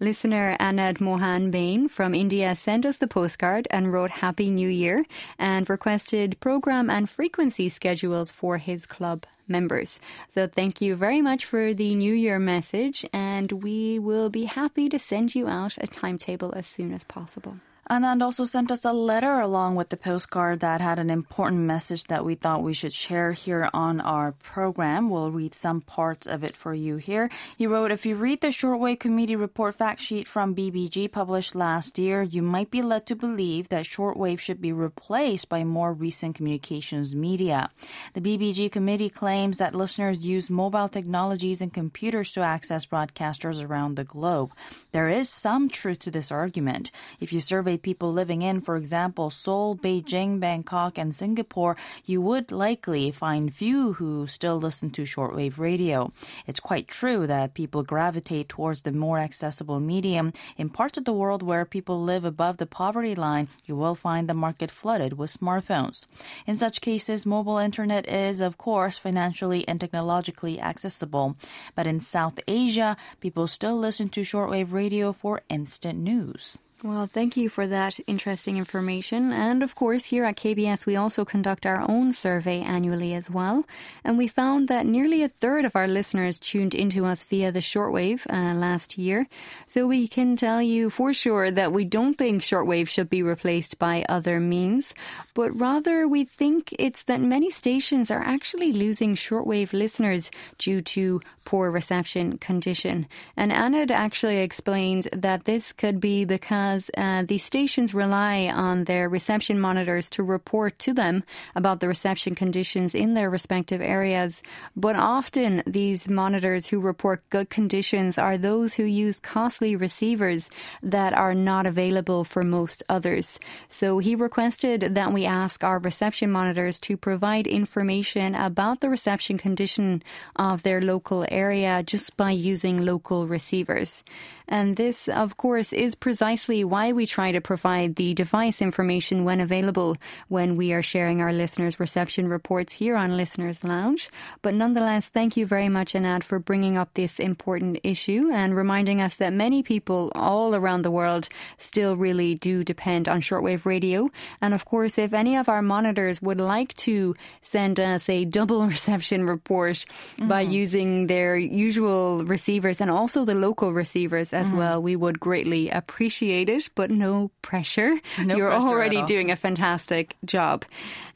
Listener 0.00 0.56
Anand 0.58 1.00
Mohan 1.00 1.52
Bain 1.52 1.88
from 1.88 2.12
India 2.12 2.56
sent 2.56 2.84
us 2.84 2.96
the 2.96 3.06
postcard 3.06 3.68
and 3.70 3.92
wrote 3.92 4.10
Happy 4.10 4.50
New 4.50 4.68
Year 4.68 5.04
and 5.38 5.70
requested 5.70 6.40
program 6.40 6.90
and 6.90 7.08
frequency 7.08 7.68
schedules 7.68 8.32
for 8.32 8.58
his 8.58 8.84
club 8.84 9.26
members. 9.46 10.00
So 10.34 10.48
thank 10.48 10.80
you 10.80 10.96
very 10.96 11.22
much 11.22 11.44
for 11.44 11.72
the 11.72 11.94
New 11.94 12.14
Year 12.14 12.40
message 12.40 13.06
and 13.12 13.52
we 13.52 14.00
will 14.00 14.28
be 14.28 14.46
happy 14.46 14.88
to 14.88 14.98
send 14.98 15.36
you 15.36 15.46
out 15.46 15.78
a 15.78 15.86
timetable 15.86 16.52
as 16.56 16.66
soon 16.66 16.92
as 16.92 17.04
possible. 17.04 17.58
Anand 17.90 18.22
also 18.22 18.44
sent 18.44 18.70
us 18.70 18.84
a 18.84 18.92
letter 18.92 19.40
along 19.40 19.74
with 19.74 19.88
the 19.88 19.96
postcard 19.96 20.60
that 20.60 20.80
had 20.80 21.00
an 21.00 21.10
important 21.10 21.62
message 21.62 22.04
that 22.04 22.24
we 22.24 22.36
thought 22.36 22.62
we 22.62 22.72
should 22.72 22.92
share 22.92 23.32
here 23.32 23.68
on 23.74 24.00
our 24.00 24.30
program. 24.30 25.10
We'll 25.10 25.32
read 25.32 25.52
some 25.52 25.80
parts 25.80 26.28
of 26.28 26.44
it 26.44 26.56
for 26.56 26.74
you 26.74 26.96
here. 26.96 27.28
He 27.58 27.66
wrote, 27.66 27.90
If 27.90 28.06
you 28.06 28.14
read 28.14 28.40
the 28.40 28.48
Shortwave 28.48 29.00
Committee 29.00 29.34
report 29.34 29.74
fact 29.74 30.00
sheet 30.00 30.28
from 30.28 30.54
BBG 30.54 31.10
published 31.10 31.56
last 31.56 31.98
year, 31.98 32.22
you 32.22 32.40
might 32.40 32.70
be 32.70 32.82
led 32.82 33.04
to 33.06 33.16
believe 33.16 33.68
that 33.70 33.84
shortwave 33.84 34.38
should 34.38 34.60
be 34.60 34.72
replaced 34.72 35.48
by 35.48 35.64
more 35.64 35.92
recent 35.92 36.36
communications 36.36 37.16
media. 37.16 37.68
The 38.14 38.20
BBG 38.20 38.70
committee 38.70 39.10
claims 39.10 39.58
that 39.58 39.74
listeners 39.74 40.24
use 40.24 40.48
mobile 40.48 40.88
technologies 40.88 41.60
and 41.60 41.74
computers 41.74 42.30
to 42.32 42.42
access 42.42 42.86
broadcasters 42.86 43.62
around 43.62 43.96
the 43.96 44.04
globe. 44.04 44.52
There 44.92 45.08
is 45.08 45.28
some 45.28 45.68
truth 45.68 45.98
to 46.00 46.12
this 46.12 46.30
argument. 46.30 46.92
If 47.18 47.32
you 47.32 47.40
survey 47.40 47.71
people 47.78 48.12
living 48.12 48.42
in, 48.42 48.60
for 48.60 48.76
example, 48.76 49.30
Seoul, 49.30 49.76
Beijing, 49.76 50.40
Bangkok, 50.40 50.98
and 50.98 51.14
Singapore, 51.14 51.76
you 52.04 52.20
would 52.20 52.52
likely 52.52 53.10
find 53.10 53.54
few 53.54 53.94
who 53.94 54.26
still 54.26 54.56
listen 54.56 54.90
to 54.90 55.02
shortwave 55.02 55.58
radio. 55.58 56.12
It's 56.46 56.60
quite 56.60 56.88
true 56.88 57.26
that 57.26 57.54
people 57.54 57.82
gravitate 57.82 58.48
towards 58.48 58.82
the 58.82 58.92
more 58.92 59.18
accessible 59.18 59.80
medium. 59.80 60.32
In 60.56 60.68
parts 60.68 60.98
of 60.98 61.04
the 61.04 61.12
world 61.12 61.42
where 61.42 61.64
people 61.64 62.02
live 62.02 62.24
above 62.24 62.56
the 62.56 62.66
poverty 62.66 63.14
line, 63.14 63.48
you 63.64 63.76
will 63.76 63.94
find 63.94 64.28
the 64.28 64.34
market 64.34 64.70
flooded 64.70 65.18
with 65.18 65.38
smartphones. 65.38 66.06
In 66.46 66.56
such 66.56 66.80
cases, 66.80 67.26
mobile 67.26 67.58
internet 67.58 68.08
is, 68.08 68.40
of 68.40 68.58
course, 68.58 68.98
financially 68.98 69.66
and 69.66 69.80
technologically 69.80 70.60
accessible. 70.60 71.36
But 71.74 71.86
in 71.86 72.00
South 72.00 72.38
Asia, 72.48 72.96
people 73.20 73.46
still 73.46 73.78
listen 73.78 74.08
to 74.10 74.22
shortwave 74.22 74.72
radio 74.72 75.12
for 75.12 75.42
instant 75.48 75.98
news. 75.98 76.58
Well, 76.84 77.06
thank 77.06 77.36
you 77.36 77.48
for 77.48 77.68
that 77.68 78.00
interesting 78.08 78.56
information. 78.56 79.32
And 79.32 79.62
of 79.62 79.76
course, 79.76 80.06
here 80.06 80.24
at 80.24 80.36
KBS, 80.36 80.84
we 80.84 80.96
also 80.96 81.24
conduct 81.24 81.64
our 81.64 81.88
own 81.88 82.12
survey 82.12 82.60
annually 82.60 83.14
as 83.14 83.30
well. 83.30 83.64
And 84.02 84.18
we 84.18 84.26
found 84.26 84.66
that 84.66 84.84
nearly 84.84 85.22
a 85.22 85.28
third 85.28 85.64
of 85.64 85.76
our 85.76 85.86
listeners 85.86 86.40
tuned 86.40 86.74
into 86.74 87.06
us 87.06 87.22
via 87.22 87.52
the 87.52 87.60
shortwave 87.60 88.26
uh, 88.28 88.58
last 88.58 88.98
year. 88.98 89.28
So 89.68 89.86
we 89.86 90.08
can 90.08 90.34
tell 90.36 90.60
you 90.60 90.90
for 90.90 91.12
sure 91.12 91.52
that 91.52 91.72
we 91.72 91.84
don't 91.84 92.18
think 92.18 92.42
shortwave 92.42 92.88
should 92.88 93.08
be 93.08 93.22
replaced 93.22 93.78
by 93.78 94.04
other 94.08 94.40
means, 94.40 94.92
but 95.34 95.56
rather 95.56 96.08
we 96.08 96.24
think 96.24 96.74
it's 96.80 97.04
that 97.04 97.20
many 97.20 97.52
stations 97.52 98.10
are 98.10 98.22
actually 98.22 98.72
losing 98.72 99.14
shortwave 99.14 99.72
listeners 99.72 100.32
due 100.58 100.80
to 100.80 101.20
poor 101.44 101.70
reception 101.70 102.38
condition. 102.38 103.06
And 103.36 103.52
Anand 103.52 103.92
actually 103.92 104.38
explained 104.38 105.08
that 105.12 105.44
this 105.44 105.72
could 105.72 106.00
be 106.00 106.24
because 106.24 106.71
as 106.72 106.90
uh, 106.96 107.22
the 107.22 107.38
stations 107.38 107.92
rely 107.92 108.50
on 108.68 108.84
their 108.84 109.08
reception 109.08 109.60
monitors 109.60 110.08
to 110.10 110.22
report 110.22 110.78
to 110.78 110.92
them 110.92 111.22
about 111.54 111.80
the 111.80 111.88
reception 111.88 112.34
conditions 112.34 112.94
in 112.94 113.14
their 113.14 113.28
respective 113.28 113.80
areas. 113.80 114.42
But 114.74 114.96
often 114.96 115.62
these 115.66 116.08
monitors 116.08 116.66
who 116.66 116.80
report 116.80 117.28
good 117.30 117.50
conditions 117.50 118.18
are 118.18 118.38
those 118.38 118.74
who 118.74 118.84
use 118.84 119.20
costly 119.20 119.76
receivers 119.76 120.48
that 120.82 121.12
are 121.12 121.34
not 121.34 121.66
available 121.66 122.24
for 122.24 122.42
most 122.42 122.82
others. 122.88 123.38
So 123.68 123.98
he 123.98 124.14
requested 124.14 124.94
that 124.94 125.12
we 125.12 125.26
ask 125.26 125.62
our 125.62 125.78
reception 125.78 126.30
monitors 126.32 126.80
to 126.80 126.96
provide 126.96 127.46
information 127.46 128.34
about 128.34 128.80
the 128.80 128.88
reception 128.88 129.36
condition 129.36 130.02
of 130.36 130.62
their 130.62 130.80
local 130.80 131.26
area 131.28 131.82
just 131.82 132.16
by 132.16 132.30
using 132.30 132.84
local 132.84 133.26
receivers. 133.26 134.04
And 134.48 134.76
this, 134.76 135.08
of 135.08 135.36
course, 135.36 135.72
is 135.72 135.94
precisely 135.94 136.61
why 136.64 136.92
we 136.92 137.06
try 137.06 137.32
to 137.32 137.40
provide 137.40 137.96
the 137.96 138.14
device 138.14 138.60
information 138.60 139.24
when 139.24 139.40
available 139.40 139.96
when 140.28 140.56
we 140.56 140.72
are 140.72 140.82
sharing 140.82 141.20
our 141.20 141.32
listeners' 141.32 141.80
reception 141.80 142.28
reports 142.28 142.74
here 142.74 142.96
on 142.96 143.16
Listeners 143.16 143.64
Lounge. 143.64 144.10
But 144.42 144.54
nonetheless, 144.54 145.08
thank 145.08 145.36
you 145.36 145.46
very 145.46 145.68
much, 145.68 145.94
Anand, 145.94 146.24
for 146.24 146.38
bringing 146.38 146.76
up 146.76 146.94
this 146.94 147.18
important 147.18 147.78
issue 147.82 148.30
and 148.32 148.54
reminding 148.54 149.00
us 149.00 149.14
that 149.16 149.32
many 149.32 149.62
people 149.62 150.12
all 150.14 150.54
around 150.54 150.82
the 150.82 150.90
world 150.90 151.28
still 151.58 151.96
really 151.96 152.34
do 152.34 152.62
depend 152.64 153.08
on 153.08 153.20
shortwave 153.20 153.64
radio. 153.64 154.10
And 154.40 154.54
of 154.54 154.64
course, 154.64 154.98
if 154.98 155.12
any 155.12 155.36
of 155.36 155.48
our 155.48 155.62
monitors 155.62 156.20
would 156.20 156.40
like 156.40 156.74
to 156.88 157.14
send 157.40 157.80
us 157.80 158.08
a 158.08 158.24
double 158.24 158.66
reception 158.74 159.26
report 159.26 159.62
mm-hmm. 159.72 160.28
by 160.28 160.42
using 160.42 161.06
their 161.06 161.36
usual 161.36 162.24
receivers 162.24 162.80
and 162.80 162.90
also 162.90 163.24
the 163.24 163.34
local 163.34 163.72
receivers 163.72 164.32
as 164.32 164.48
mm-hmm. 164.48 164.56
well. 164.56 164.82
We 164.82 164.96
would 164.96 165.18
greatly 165.18 165.70
appreciate 165.70 166.48
it, 166.48 166.51
but 166.74 166.90
no 166.90 167.30
pressure. 167.42 168.00
No 168.18 168.36
You're 168.36 168.50
pressure 168.50 168.66
already 168.66 169.02
doing 169.02 169.30
a 169.30 169.36
fantastic 169.36 170.16
job. 170.24 170.64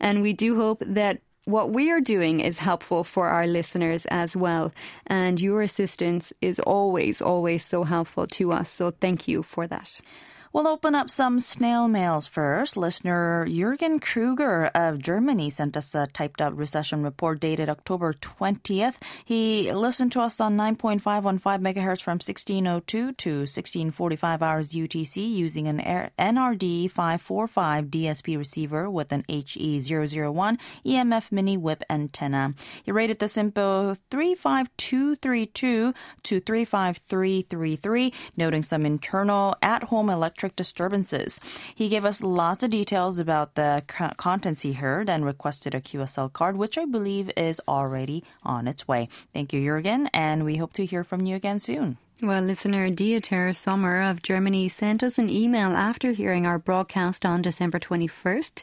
And 0.00 0.22
we 0.22 0.32
do 0.32 0.56
hope 0.56 0.82
that 0.86 1.20
what 1.44 1.70
we 1.70 1.90
are 1.90 2.00
doing 2.00 2.40
is 2.40 2.58
helpful 2.58 3.04
for 3.04 3.28
our 3.28 3.46
listeners 3.46 4.04
as 4.06 4.36
well. 4.36 4.72
And 5.06 5.40
your 5.40 5.62
assistance 5.62 6.32
is 6.40 6.58
always, 6.58 7.22
always 7.22 7.64
so 7.64 7.84
helpful 7.84 8.26
to 8.26 8.52
us. 8.52 8.68
So 8.68 8.90
thank 8.90 9.28
you 9.28 9.42
for 9.42 9.66
that. 9.68 10.00
We'll 10.56 10.68
open 10.68 10.94
up 10.94 11.10
some 11.10 11.38
snail 11.38 11.86
mails 11.86 12.26
first. 12.26 12.78
Listener 12.78 13.44
Jürgen 13.46 14.00
Kruger 14.00 14.70
of 14.74 15.02
Germany 15.02 15.50
sent 15.50 15.76
us 15.76 15.94
a 15.94 16.06
typed 16.06 16.40
out 16.40 16.56
reception 16.56 17.02
report 17.02 17.40
dated 17.40 17.68
October 17.68 18.14
20th. 18.14 18.94
He 19.22 19.70
listened 19.70 20.12
to 20.12 20.22
us 20.22 20.40
on 20.40 20.56
9.515 20.56 21.42
megahertz 21.60 22.00
from 22.00 22.14
1602 22.14 23.12
to 23.12 23.30
1645 23.40 24.42
hours 24.42 24.72
UTC 24.72 25.30
using 25.30 25.68
an 25.68 26.10
NRD 26.18 26.90
545 26.90 27.84
DSP 27.88 28.38
receiver 28.38 28.88
with 28.88 29.12
an 29.12 29.24
HE001 29.28 30.58
EMF 30.86 31.30
mini 31.30 31.58
whip 31.58 31.84
antenna. 31.90 32.54
He 32.82 32.92
rated 32.92 33.18
the 33.18 33.26
SINPO 33.26 33.98
35232 34.10 35.92
to 36.22 36.40
35333, 36.40 38.12
noting 38.38 38.62
some 38.62 38.86
internal 38.86 39.54
at 39.60 39.82
home 39.82 40.08
electric 40.08 40.45
electric 40.46 40.56
disturbances. 40.56 41.40
He 41.74 41.88
gave 41.88 42.04
us 42.04 42.22
lots 42.22 42.62
of 42.62 42.70
details 42.70 43.18
about 43.18 43.54
the 43.56 43.82
contents 44.16 44.62
he 44.62 44.74
heard 44.74 45.10
and 45.10 45.24
requested 45.24 45.74
a 45.74 45.80
QSL 45.80 46.32
card, 46.32 46.56
which 46.56 46.78
I 46.78 46.84
believe 46.84 47.30
is 47.36 47.60
already 47.66 48.22
on 48.44 48.68
its 48.68 48.86
way. 48.86 49.08
Thank 49.32 49.52
you, 49.52 49.60
Jurgen, 49.60 50.08
and 50.14 50.44
we 50.44 50.56
hope 50.56 50.72
to 50.74 50.84
hear 50.84 51.02
from 51.02 51.26
you 51.26 51.34
again 51.34 51.58
soon. 51.58 51.98
Well, 52.22 52.42
listener 52.42 52.88
Dieter 52.90 53.54
Sommer 53.54 54.00
of 54.00 54.22
Germany 54.22 54.68
sent 54.70 55.02
us 55.02 55.18
an 55.18 55.28
email 55.28 55.72
after 55.76 56.12
hearing 56.12 56.46
our 56.46 56.58
broadcast 56.58 57.26
on 57.26 57.42
December 57.42 57.78
21st. 57.78 58.62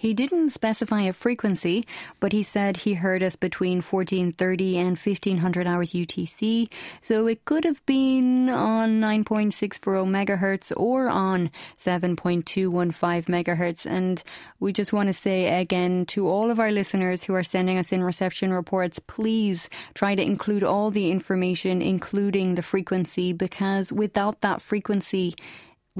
He 0.00 0.14
didn't 0.14 0.48
specify 0.48 1.02
a 1.02 1.12
frequency, 1.12 1.84
but 2.20 2.32
he 2.32 2.42
said 2.42 2.78
he 2.78 2.94
heard 2.94 3.22
us 3.22 3.36
between 3.36 3.82
1430 3.82 4.78
and 4.78 4.96
1500 4.96 5.66
hours 5.66 5.92
UTC, 5.92 6.72
so 7.02 7.26
it 7.26 7.44
could 7.44 7.66
have 7.66 7.84
been 7.84 8.48
on 8.48 8.98
9.640 8.98 10.08
megahertz 10.08 10.72
or 10.74 11.10
on 11.10 11.50
7.215 11.76 13.26
megahertz. 13.26 13.84
And 13.84 14.22
we 14.58 14.72
just 14.72 14.94
want 14.94 15.08
to 15.08 15.12
say 15.12 15.60
again 15.60 16.06
to 16.06 16.26
all 16.26 16.50
of 16.50 16.58
our 16.58 16.72
listeners 16.72 17.24
who 17.24 17.34
are 17.34 17.42
sending 17.42 17.76
us 17.76 17.92
in 17.92 18.02
reception 18.02 18.54
reports, 18.54 19.00
please 19.00 19.68
try 19.92 20.14
to 20.14 20.22
include 20.22 20.64
all 20.64 20.90
the 20.90 21.10
information, 21.10 21.82
including 21.82 22.54
the 22.54 22.62
frequency, 22.62 23.34
because 23.34 23.92
without 23.92 24.40
that 24.40 24.62
frequency, 24.62 25.34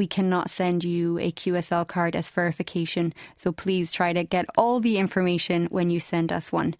we 0.00 0.06
cannot 0.06 0.48
send 0.48 0.82
you 0.82 1.18
a 1.18 1.30
QSL 1.30 1.86
card 1.86 2.16
as 2.16 2.30
verification, 2.30 3.12
so 3.36 3.52
please 3.52 3.92
try 3.92 4.14
to 4.14 4.24
get 4.24 4.46
all 4.56 4.80
the 4.80 4.96
information 4.96 5.66
when 5.66 5.90
you 5.90 6.00
send 6.00 6.32
us 6.32 6.50
one. 6.50 6.74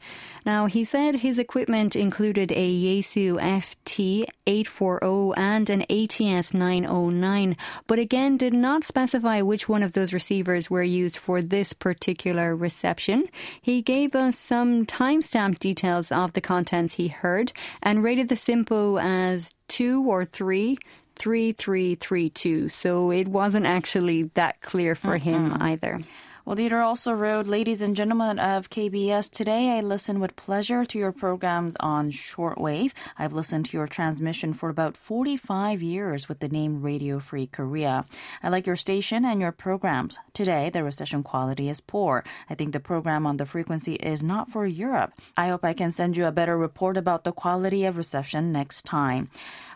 Now, 0.46 0.64
he 0.64 0.86
said 0.86 1.16
his 1.16 1.38
equipment 1.38 1.94
included 1.94 2.50
a 2.50 2.66
Yaesu 2.84 3.38
FT840 3.84 5.34
and 5.36 5.68
an 5.68 5.82
ATS 5.90 6.54
909, 6.54 7.58
but 7.86 7.98
again 7.98 8.38
did 8.38 8.54
not 8.54 8.84
specify 8.84 9.42
which 9.42 9.68
one 9.68 9.82
of 9.82 9.92
those 9.92 10.14
receivers 10.14 10.70
were 10.70 10.82
used 10.82 11.18
for 11.18 11.42
this 11.42 11.74
particular 11.74 12.56
reception. 12.56 13.28
He 13.60 13.82
gave 13.82 14.14
us 14.14 14.38
some 14.38 14.86
timestamp 14.86 15.58
details 15.58 16.10
of 16.10 16.32
the 16.32 16.40
contents 16.40 16.94
he 16.94 17.08
heard 17.08 17.52
and 17.82 18.02
rated 18.02 18.30
the 18.30 18.34
SINPO 18.34 18.98
as 18.98 19.54
two 19.68 20.08
or 20.08 20.24
three 20.24 20.78
3332. 21.20 22.70
So 22.70 23.10
it 23.10 23.28
wasn't 23.28 23.66
actually 23.66 24.24
that 24.34 24.62
clear 24.62 24.94
for 24.94 25.18
mm-hmm. 25.18 25.52
him 25.52 25.56
either. 25.60 26.00
Well, 26.46 26.56
Dieter 26.56 26.82
also 26.82 27.12
wrote, 27.12 27.46
Ladies 27.46 27.82
and 27.82 27.94
gentlemen 27.94 28.38
of 28.38 28.70
KBS, 28.70 29.30
today 29.30 29.76
I 29.76 29.82
listen 29.82 30.18
with 30.18 30.34
pleasure 30.34 30.86
to 30.86 30.98
your 30.98 31.12
programs 31.12 31.76
on 31.78 32.10
shortwave. 32.10 32.92
I've 33.18 33.34
listened 33.34 33.66
to 33.66 33.76
your 33.76 33.86
transmission 33.86 34.54
for 34.54 34.70
about 34.70 34.96
45 34.96 35.82
years 35.82 36.28
with 36.28 36.40
the 36.40 36.48
name 36.48 36.80
Radio 36.80 37.20
Free 37.20 37.46
Korea. 37.46 38.06
I 38.42 38.48
like 38.48 38.66
your 38.66 38.74
station 38.74 39.24
and 39.24 39.40
your 39.40 39.52
programs. 39.52 40.18
Today, 40.32 40.70
the 40.70 40.82
reception 40.82 41.22
quality 41.22 41.68
is 41.68 41.80
poor. 41.80 42.24
I 42.48 42.54
think 42.54 42.72
the 42.72 42.80
program 42.80 43.26
on 43.26 43.36
the 43.36 43.46
frequency 43.46 43.94
is 43.94 44.24
not 44.24 44.48
for 44.48 44.66
Europe. 44.66 45.12
I 45.36 45.48
hope 45.48 45.64
I 45.64 45.74
can 45.74 45.92
send 45.92 46.16
you 46.16 46.24
a 46.24 46.32
better 46.32 46.56
report 46.56 46.96
about 46.96 47.24
the 47.24 47.32
quality 47.32 47.84
of 47.84 47.98
reception 47.98 48.50
next 48.50 48.86
time. 48.86 49.28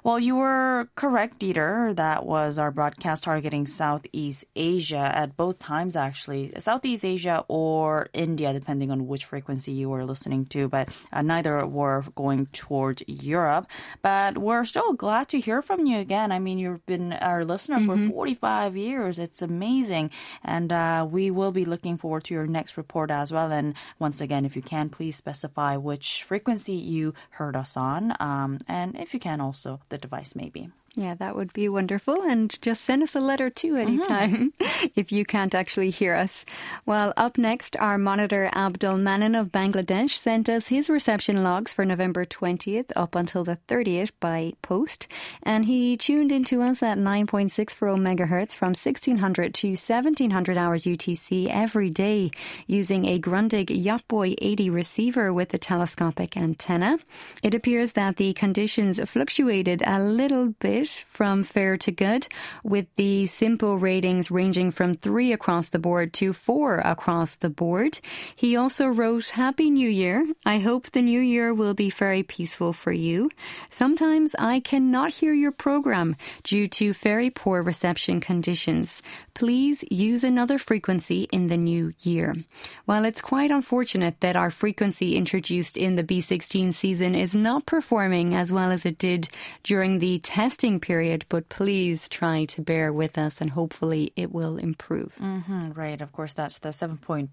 Well, 0.04 0.20
you 0.20 0.36
were 0.36 0.90
correct, 0.96 1.38
Dieter. 1.38 1.96
That 1.96 2.26
was 2.26 2.58
our 2.58 2.70
broadcast 2.70 3.24
targeting 3.24 3.66
Southeast 3.66 4.44
Asia 4.54 4.98
at 4.98 5.34
both 5.34 5.58
times, 5.58 5.96
actually. 5.96 6.52
Southeast 6.58 7.06
Asia 7.06 7.42
or 7.48 8.08
India, 8.12 8.52
depending 8.52 8.90
on 8.90 9.06
which 9.06 9.24
frequency 9.24 9.72
you 9.72 9.88
were 9.88 10.04
listening 10.04 10.44
to, 10.52 10.68
but 10.68 10.94
uh, 11.10 11.22
neither 11.22 11.66
were 11.66 12.04
going 12.14 12.44
towards 12.52 13.02
Europe. 13.06 13.66
But 14.02 14.36
we're 14.36 14.64
still 14.64 14.92
glad 14.92 15.30
to 15.30 15.40
hear 15.40 15.62
from 15.62 15.86
you 15.86 15.96
again. 16.00 16.32
I 16.32 16.38
mean, 16.38 16.58
you've 16.58 16.84
been 16.84 17.14
our 17.14 17.42
listener 17.42 17.78
mm-hmm. 17.78 18.08
for 18.08 18.12
45 18.12 18.76
years. 18.76 19.18
It's 19.18 19.40
amazing. 19.40 20.10
And 20.44 20.70
uh, 20.70 21.08
we 21.10 21.30
will 21.30 21.50
be 21.50 21.64
looking 21.64 21.96
forward 21.96 22.24
to 22.24 22.34
your 22.34 22.46
next 22.46 22.76
report 22.76 23.10
as 23.10 23.32
well. 23.32 23.50
And 23.50 23.72
once 23.98 24.20
again, 24.20 24.44
if 24.44 24.54
you 24.54 24.60
can, 24.60 24.90
please 24.90 25.16
specify 25.16 25.78
which 25.78 26.22
frequency 26.24 26.74
you 26.74 27.14
heard 27.30 27.56
us 27.56 27.74
on. 27.74 28.14
Um, 28.20 28.58
and 28.68 28.96
if 28.96 29.14
you 29.14 29.18
can 29.18 29.40
also, 29.40 29.80
the 29.94 29.98
device 29.98 30.34
maybe. 30.34 30.68
Yeah, 30.96 31.14
that 31.14 31.34
would 31.34 31.52
be 31.52 31.68
wonderful. 31.68 32.22
And 32.22 32.54
just 32.62 32.84
send 32.84 33.02
us 33.02 33.16
a 33.16 33.20
letter 33.20 33.50
too 33.50 33.74
anytime 33.76 34.52
mm-hmm. 34.52 34.86
if 34.94 35.10
you 35.10 35.24
can't 35.24 35.54
actually 35.54 35.90
hear 35.90 36.14
us. 36.14 36.44
Well, 36.86 37.12
up 37.16 37.36
next, 37.36 37.76
our 37.76 37.98
monitor 37.98 38.48
Abdul 38.54 38.98
Manan 38.98 39.34
of 39.34 39.50
Bangladesh 39.50 40.10
sent 40.10 40.48
us 40.48 40.68
his 40.68 40.88
reception 40.88 41.42
logs 41.42 41.72
for 41.72 41.84
November 41.84 42.24
20th 42.24 42.92
up 42.94 43.16
until 43.16 43.42
the 43.42 43.58
30th 43.66 44.12
by 44.20 44.52
post. 44.62 45.08
And 45.42 45.64
he 45.64 45.96
tuned 45.96 46.30
into 46.30 46.62
us 46.62 46.80
at 46.80 46.96
9.64 46.96 47.74
megahertz 47.98 48.54
from 48.54 48.68
1600 48.68 49.52
to 49.54 49.68
1700 49.70 50.56
hours 50.56 50.84
UTC 50.84 51.48
every 51.50 51.90
day 51.90 52.30
using 52.68 53.04
a 53.06 53.18
Grundig 53.18 53.66
Yachtboy 53.66 54.36
80 54.38 54.70
receiver 54.70 55.32
with 55.32 55.52
a 55.54 55.58
telescopic 55.58 56.36
antenna. 56.36 56.98
It 57.42 57.52
appears 57.52 57.92
that 57.92 58.16
the 58.16 58.32
conditions 58.32 59.00
fluctuated 59.10 59.82
a 59.84 59.98
little 59.98 60.50
bit 60.60 60.83
from 60.88 61.42
fair 61.42 61.76
to 61.76 61.90
good, 61.90 62.28
with 62.62 62.86
the 62.96 63.26
SINPO 63.26 63.80
ratings 63.80 64.30
ranging 64.30 64.70
from 64.70 64.94
three 64.94 65.32
across 65.32 65.68
the 65.68 65.78
board 65.78 66.12
to 66.14 66.32
four 66.32 66.78
across 66.78 67.36
the 67.36 67.50
board. 67.50 68.00
He 68.34 68.56
also 68.56 68.86
wrote, 68.86 69.30
Happy 69.30 69.70
New 69.70 69.88
Year. 69.88 70.26
I 70.44 70.58
hope 70.58 70.90
the 70.90 71.02
new 71.02 71.20
year 71.20 71.52
will 71.52 71.74
be 71.74 71.90
very 71.90 72.22
peaceful 72.22 72.72
for 72.72 72.92
you. 72.92 73.30
Sometimes 73.70 74.34
I 74.38 74.60
cannot 74.60 75.12
hear 75.12 75.32
your 75.32 75.52
program 75.52 76.16
due 76.42 76.66
to 76.68 76.92
very 76.92 77.30
poor 77.30 77.62
reception 77.62 78.20
conditions. 78.20 79.02
Please 79.34 79.84
use 79.90 80.22
another 80.22 80.58
frequency 80.58 81.28
in 81.32 81.48
the 81.48 81.56
new 81.56 81.92
year. 82.02 82.36
While 82.84 83.04
it's 83.04 83.20
quite 83.20 83.50
unfortunate 83.50 84.20
that 84.20 84.36
our 84.36 84.50
frequency 84.50 85.16
introduced 85.16 85.76
in 85.76 85.96
the 85.96 86.04
B16 86.04 86.72
season 86.72 87.14
is 87.14 87.34
not 87.34 87.66
performing 87.66 88.34
as 88.34 88.52
well 88.52 88.70
as 88.70 88.86
it 88.86 88.98
did 88.98 89.28
during 89.62 89.98
the 89.98 90.18
testing 90.20 90.73
period, 90.80 91.24
but 91.28 91.48
please 91.48 92.08
try 92.08 92.44
to 92.46 92.62
bear 92.62 92.92
with 92.92 93.16
us 93.18 93.40
and 93.40 93.50
hopefully 93.50 94.12
it 94.16 94.32
will 94.32 94.56
improve. 94.56 95.14
Mm-hmm, 95.20 95.72
right. 95.72 96.00
Of 96.00 96.12
course, 96.12 96.32
that's 96.32 96.58
the 96.58 96.70
7.215 96.70 97.30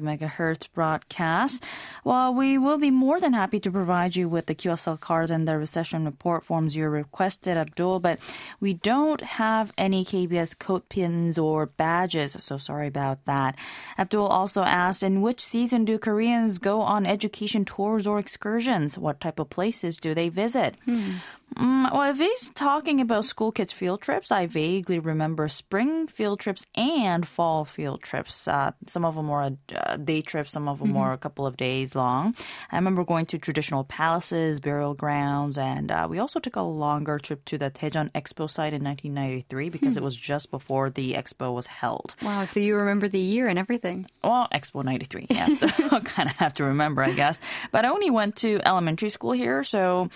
megahertz 0.00 0.68
broadcast. 0.72 1.62
Well, 2.04 2.34
we 2.34 2.58
will 2.58 2.78
be 2.78 2.90
more 2.90 3.20
than 3.20 3.32
happy 3.32 3.60
to 3.60 3.70
provide 3.70 4.16
you 4.16 4.28
with 4.28 4.46
the 4.46 4.54
QSL 4.54 5.00
cards 5.00 5.30
and 5.30 5.46
the 5.46 5.58
reception 5.58 6.04
report 6.04 6.44
forms 6.44 6.76
you 6.76 6.88
requested, 6.88 7.56
Abdul, 7.56 8.00
but 8.00 8.18
we 8.60 8.74
don't 8.74 9.20
have 9.20 9.72
any 9.78 10.04
KBS 10.04 10.58
coat 10.58 10.88
pins 10.88 11.38
or 11.38 11.66
badges, 11.66 12.32
so 12.38 12.58
sorry 12.58 12.88
about 12.88 13.24
that. 13.24 13.56
Abdul 13.98 14.26
also 14.26 14.62
asked, 14.62 15.02
in 15.02 15.22
which 15.22 15.40
season 15.40 15.84
do 15.84 15.98
Koreans 15.98 16.58
go 16.58 16.80
on 16.80 17.06
education 17.06 17.64
tours 17.64 18.06
or 18.06 18.18
excursions? 18.18 18.98
What 18.98 19.20
type 19.20 19.38
of 19.38 19.50
places 19.50 19.96
do 19.96 20.14
they 20.14 20.28
visit? 20.28 20.74
Hmm. 20.84 21.14
Mm, 21.56 21.92
well, 21.92 22.10
if 22.10 22.18
he's 22.18 22.50
talking 22.50 23.00
about 23.00 23.24
school 23.24 23.52
kids 23.52 23.72
field 23.72 24.00
trips, 24.00 24.32
I 24.32 24.46
vaguely 24.46 24.98
remember 24.98 25.48
spring 25.48 26.06
field 26.06 26.40
trips 26.40 26.66
and 26.74 27.26
fall 27.26 27.64
field 27.64 28.02
trips. 28.02 28.48
Uh, 28.48 28.72
some 28.86 29.04
of 29.04 29.14
them 29.14 29.28
were 29.28 29.56
a 29.76 29.98
day 29.98 30.20
trip, 30.20 30.48
some 30.48 30.68
of 30.68 30.78
them 30.80 30.88
mm-hmm. 30.88 30.98
were 30.98 31.12
a 31.12 31.18
couple 31.18 31.46
of 31.46 31.56
days 31.56 31.94
long. 31.94 32.34
I 32.72 32.76
remember 32.76 33.04
going 33.04 33.26
to 33.26 33.38
traditional 33.38 33.84
palaces, 33.84 34.60
burial 34.60 34.94
grounds, 34.94 35.56
and 35.58 35.90
uh, 35.90 36.06
we 36.10 36.18
also 36.18 36.40
took 36.40 36.56
a 36.56 36.62
longer 36.62 37.18
trip 37.18 37.44
to 37.46 37.58
the 37.58 37.70
Daejeon 37.70 38.10
Expo 38.12 38.50
site 38.50 38.74
in 38.74 38.82
1993 38.82 39.68
because 39.68 39.94
hmm. 39.94 39.98
it 39.98 40.04
was 40.04 40.16
just 40.16 40.50
before 40.50 40.90
the 40.90 41.14
expo 41.14 41.54
was 41.54 41.66
held. 41.66 42.14
Wow, 42.22 42.44
so 42.46 42.60
you 42.60 42.76
remember 42.76 43.08
the 43.08 43.20
year 43.20 43.46
and 43.48 43.58
everything? 43.58 44.06
Well, 44.22 44.48
Expo 44.52 44.84
93, 44.84 45.26
yeah, 45.30 45.46
so 45.46 45.68
I'll 45.90 46.00
kind 46.00 46.28
of 46.28 46.36
have 46.36 46.54
to 46.54 46.64
remember, 46.64 47.02
I 47.02 47.12
guess. 47.12 47.40
But 47.70 47.84
I 47.84 47.88
only 47.88 48.10
went 48.10 48.36
to 48.36 48.60
elementary 48.64 49.08
school 49.08 49.32
here, 49.32 49.62
so 49.62 50.08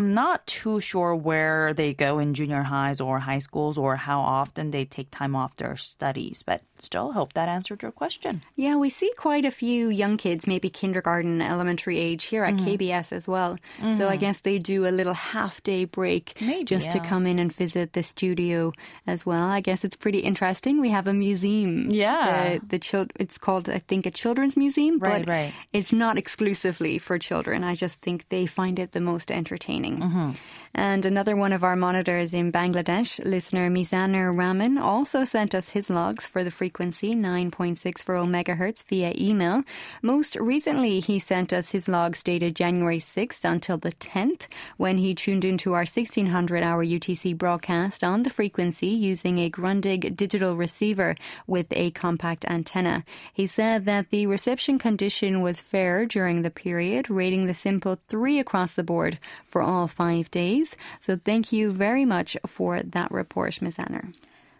I'm 0.00 0.12
not 0.12 0.44
too 0.48 0.80
sure 0.80 1.14
where 1.14 1.72
they 1.72 1.94
go 1.94 2.18
in 2.18 2.34
junior 2.34 2.64
highs 2.64 3.00
or 3.00 3.20
high 3.20 3.38
schools 3.38 3.78
or 3.78 3.94
how 3.94 4.20
often 4.20 4.72
they 4.72 4.84
take 4.84 5.12
time 5.12 5.36
off 5.36 5.54
their 5.54 5.76
studies, 5.76 6.42
but 6.42 6.62
still 6.80 7.12
hope 7.12 7.34
that 7.34 7.48
answered 7.48 7.80
your 7.80 7.92
question. 7.92 8.42
Yeah, 8.56 8.74
we 8.74 8.90
see 8.90 9.12
quite 9.16 9.44
a 9.44 9.52
few 9.52 9.90
young 9.90 10.16
kids, 10.16 10.48
maybe 10.48 10.68
kindergarten, 10.68 11.40
elementary 11.40 12.00
age 12.00 12.24
here 12.24 12.42
at 12.42 12.54
mm-hmm. 12.54 12.70
KBS 12.70 13.12
as 13.12 13.28
well. 13.28 13.56
Mm-hmm. 13.78 13.94
So 13.94 14.08
I 14.08 14.12
mm-hmm. 14.12 14.20
guess 14.20 14.40
they 14.40 14.58
do 14.58 14.84
a 14.84 14.90
little 14.90 15.14
half 15.14 15.62
day 15.62 15.84
break 15.84 16.34
maybe, 16.40 16.64
just 16.64 16.86
yeah. 16.86 16.92
to 16.94 17.00
come 17.00 17.24
in 17.24 17.38
and 17.38 17.52
visit 17.52 17.92
the 17.92 18.02
studio 18.02 18.72
as 19.06 19.24
well. 19.24 19.48
I 19.48 19.60
guess 19.60 19.84
it's 19.84 19.96
pretty 19.96 20.20
interesting. 20.20 20.80
We 20.80 20.90
have 20.90 21.06
a 21.06 21.14
museum. 21.14 21.88
Yeah. 21.88 22.58
The, 22.58 22.66
the 22.66 22.78
chil- 22.80 23.06
it's 23.14 23.38
called, 23.38 23.68
I 23.68 23.78
think, 23.78 24.06
a 24.06 24.10
children's 24.10 24.56
museum, 24.56 24.98
right, 24.98 25.24
but 25.24 25.28
right. 25.28 25.54
it's 25.72 25.92
not 25.92 26.18
exclusively 26.18 26.98
for 26.98 27.16
children. 27.16 27.62
I 27.62 27.76
just 27.76 27.98
think 27.98 28.28
they 28.28 28.46
find 28.46 28.80
it 28.80 28.90
the 28.90 29.00
most 29.00 29.30
entertaining. 29.30 29.83
Mm-hmm. 29.92 30.30
And 30.76 31.06
another 31.06 31.36
one 31.36 31.52
of 31.52 31.62
our 31.62 31.76
monitors 31.76 32.34
in 32.34 32.50
Bangladesh, 32.50 33.24
listener 33.24 33.70
Mizanur 33.70 34.36
Rahman, 34.36 34.76
also 34.76 35.24
sent 35.24 35.54
us 35.54 35.68
his 35.68 35.88
logs 35.88 36.26
for 36.26 36.42
the 36.42 36.50
frequency 36.50 37.14
9.64 37.14 38.04
megahertz 38.28 38.82
via 38.82 39.14
email. 39.16 39.62
Most 40.02 40.34
recently, 40.34 40.98
he 40.98 41.20
sent 41.20 41.52
us 41.52 41.70
his 41.70 41.86
logs 41.86 42.24
dated 42.24 42.56
January 42.56 42.98
6th 42.98 43.44
until 43.44 43.78
the 43.78 43.92
10th, 43.92 44.48
when 44.76 44.98
he 44.98 45.14
tuned 45.14 45.44
into 45.44 45.74
our 45.74 45.86
1600 45.86 46.64
hour 46.64 46.84
UTC 46.84 47.38
broadcast 47.38 48.02
on 48.02 48.24
the 48.24 48.30
frequency 48.30 48.88
using 48.88 49.38
a 49.38 49.50
Grundig 49.50 50.16
digital 50.16 50.56
receiver 50.56 51.14
with 51.46 51.66
a 51.70 51.92
compact 51.92 52.44
antenna. 52.46 53.04
He 53.32 53.46
said 53.46 53.84
that 53.84 54.10
the 54.10 54.26
reception 54.26 54.80
condition 54.80 55.40
was 55.40 55.60
fair 55.60 56.04
during 56.04 56.42
the 56.42 56.50
period, 56.50 57.08
rating 57.08 57.46
the 57.46 57.52
SINPO 57.52 57.98
3 58.08 58.40
across 58.40 58.72
the 58.72 58.82
board 58.82 59.20
for 59.46 59.62
all 59.62 59.73
all 59.74 59.88
five 59.88 60.30
days. 60.30 60.76
So 61.00 61.16
thank 61.16 61.52
you 61.52 61.70
very 61.70 62.04
much 62.04 62.36
for 62.46 62.80
that 62.82 63.10
report, 63.10 63.54
Mizanur. 63.54 64.14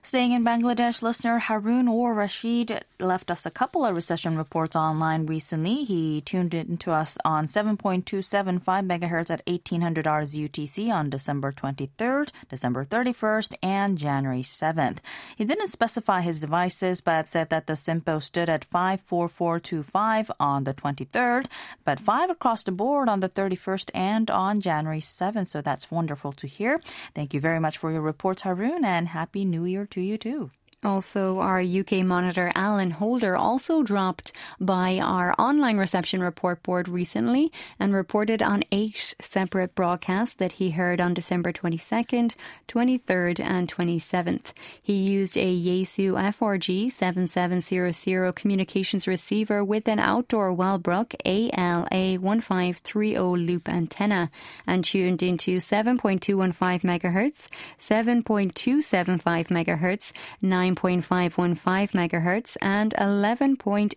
Staying 0.04 0.32
in 0.32 0.44
Bangladesh, 0.44 1.00
listener 1.00 1.38
Harun 1.38 1.88
or 1.88 2.12
Rashid 2.12 2.84
left 3.00 3.30
us 3.30 3.46
a 3.46 3.50
couple 3.50 3.86
of 3.86 3.96
reception 3.96 4.36
reports 4.36 4.76
online 4.76 5.24
recently. 5.24 5.82
He 5.84 6.20
tuned 6.20 6.52
in 6.52 6.76
to 6.84 6.92
us 6.92 7.16
on 7.24 7.46
7.275 7.46 8.60
megahertz 8.62 9.30
at 9.30 9.40
1800 9.46 10.06
hours 10.06 10.34
UTC 10.34 10.92
on 10.92 11.08
December 11.08 11.52
23rd, 11.52 12.28
December 12.50 12.84
31st, 12.84 13.54
and 13.62 13.96
January 13.96 14.42
7th. 14.42 14.98
He 15.36 15.46
didn't 15.46 15.68
specify 15.68 16.20
his 16.20 16.38
devices, 16.38 17.00
but 17.00 17.26
said 17.26 17.48
that 17.48 17.66
the 17.66 17.72
SINPO 17.72 18.22
stood 18.22 18.50
at 18.50 18.66
54425 18.66 20.30
on 20.38 20.64
the 20.64 20.74
23rd, 20.74 21.46
but 21.82 21.98
5 21.98 22.28
across 22.28 22.62
the 22.62 22.72
board 22.72 23.08
on 23.08 23.20
the 23.20 23.30
31st 23.30 23.90
and 23.94 24.30
on 24.30 24.60
January 24.60 25.00
7th. 25.00 25.46
So 25.46 25.62
that's 25.62 25.90
wonderful 25.90 26.32
to 26.32 26.46
hear. 26.46 26.82
Thank 27.14 27.32
you 27.32 27.40
very 27.40 27.58
much 27.58 27.78
for 27.78 27.90
your 27.90 28.02
reports, 28.02 28.42
Harun, 28.42 28.84
and 28.84 29.08
Happy 29.08 29.46
New 29.46 29.64
Year 29.64 29.86
to 29.94 30.00
you 30.00 30.18
too. 30.18 30.50
Also, 30.84 31.38
our 31.38 31.62
UK 31.62 32.04
monitor 32.04 32.52
Alan 32.54 32.90
Holder 32.90 33.36
also 33.36 33.82
dropped 33.82 34.32
by 34.60 34.98
our 34.98 35.34
online 35.38 35.78
reception 35.78 36.20
report 36.22 36.62
board 36.62 36.88
recently 36.88 37.50
and 37.80 37.94
reported 37.94 38.42
on 38.42 38.64
eight 38.70 39.14
separate 39.18 39.74
broadcasts 39.74 40.34
that 40.34 40.52
he 40.52 40.70
heard 40.70 41.00
on 41.00 41.14
December 41.14 41.52
22nd, 41.52 42.34
23rd, 42.68 43.40
and 43.40 43.72
27th. 43.72 44.52
He 44.82 44.92
used 44.92 45.38
a 45.38 45.58
Yaesu 45.58 46.12
FRG 46.12 46.92
7700 46.92 48.32
communications 48.34 49.08
receiver 49.08 49.64
with 49.64 49.88
an 49.88 49.98
outdoor 49.98 50.54
Wellbrook 50.54 51.14
ALA 51.24 52.20
1530 52.20 53.18
loop 53.18 53.68
antenna 53.70 54.30
and 54.66 54.84
tuned 54.84 55.22
into 55.22 55.58
7.215 55.58 56.82
MHz, 56.82 57.48
7.275 57.78 59.48
MHz, 59.48 60.12
9 60.42 60.73
9.515 60.74 61.92
megahertz 61.92 62.56
and 62.60 62.94
11.810 62.94 63.94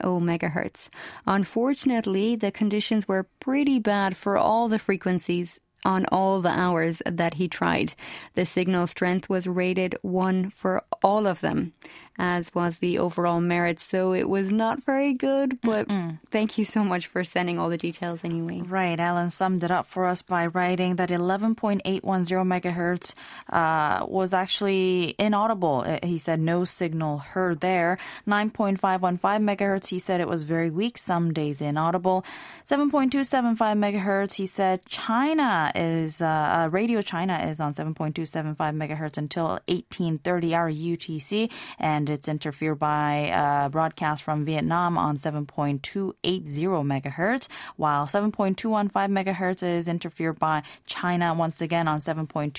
megahertz. 0.00 0.88
Unfortunately, 1.26 2.36
the 2.36 2.50
conditions 2.50 3.06
were 3.06 3.28
pretty 3.40 3.78
bad 3.78 4.16
for 4.16 4.36
all 4.36 4.68
the 4.68 4.78
frequencies 4.78 5.58
on 5.84 6.06
all 6.06 6.40
the 6.40 6.50
hours 6.50 7.02
that 7.06 7.34
he 7.34 7.48
tried. 7.48 7.94
The 8.34 8.46
signal 8.46 8.86
strength 8.86 9.28
was 9.28 9.46
rated 9.46 9.96
1 10.02 10.50
for 10.50 10.82
all 11.02 11.26
of 11.26 11.40
them, 11.40 11.72
as 12.18 12.54
was 12.54 12.78
the 12.78 12.98
overall 12.98 13.40
merit. 13.40 13.80
So 13.80 14.12
it 14.12 14.28
was 14.28 14.52
not 14.52 14.82
very 14.82 15.14
good, 15.14 15.60
but 15.62 15.88
Mm-mm. 15.88 16.18
thank 16.30 16.58
you 16.58 16.64
so 16.64 16.84
much 16.84 17.06
for 17.06 17.24
sending 17.24 17.58
all 17.58 17.70
the 17.70 17.78
details 17.78 18.20
anyway. 18.24 18.60
Right. 18.60 18.98
Alan 19.00 19.30
summed 19.30 19.64
it 19.64 19.70
up 19.70 19.86
for 19.86 20.08
us 20.08 20.22
by 20.22 20.46
writing 20.46 20.96
that 20.96 21.08
11.810 21.08 21.80
megahertz 22.00 23.14
uh, 23.48 24.04
was 24.06 24.34
actually 24.34 25.14
inaudible. 25.18 25.84
Uh, 25.86 25.98
he 26.02 26.18
said 26.18 26.40
no 26.40 26.64
signal 26.64 27.18
heard 27.18 27.60
there. 27.60 27.98
9.515 28.26 29.18
megahertz, 29.20 29.88
he 29.88 29.98
said 29.98 30.20
it 30.20 30.28
was 30.28 30.42
very 30.42 30.70
weak, 30.70 30.98
some 30.98 31.32
days 31.32 31.60
inaudible. 31.60 32.24
7.275 32.68 33.56
megahertz, 33.56 34.34
he 34.34 34.46
said 34.46 34.84
China 34.86 35.69
is 35.74 36.20
uh, 36.20 36.26
uh, 36.26 36.68
Radio 36.70 37.00
China 37.02 37.38
is 37.38 37.60
on 37.60 37.72
7.275 37.72 38.56
megahertz 38.56 39.18
until 39.18 39.58
1830 39.68 40.54
hour 40.54 40.70
UTC, 40.70 41.50
and 41.78 42.10
it's 42.10 42.28
interfered 42.28 42.78
by 42.78 43.30
uh, 43.30 43.68
broadcast 43.68 44.22
from 44.22 44.44
Vietnam 44.44 44.98
on 44.98 45.16
7.280 45.16 46.14
megahertz, 46.22 47.48
while 47.76 48.06
7.215 48.06 48.90
megahertz 48.90 49.62
is 49.62 49.88
interfered 49.88 50.38
by 50.38 50.62
China 50.86 51.34
once 51.34 51.60
again 51.60 51.88
on 51.88 52.00
7.220 52.00 52.50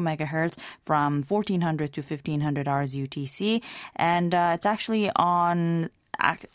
megahertz 0.00 0.56
from 0.80 1.22
1400 1.22 1.92
to 1.92 2.00
1500 2.00 2.68
hours 2.68 2.94
UTC, 2.94 3.62
and 3.96 4.34
uh, 4.34 4.52
it's 4.54 4.66
actually 4.66 5.10
on 5.16 5.90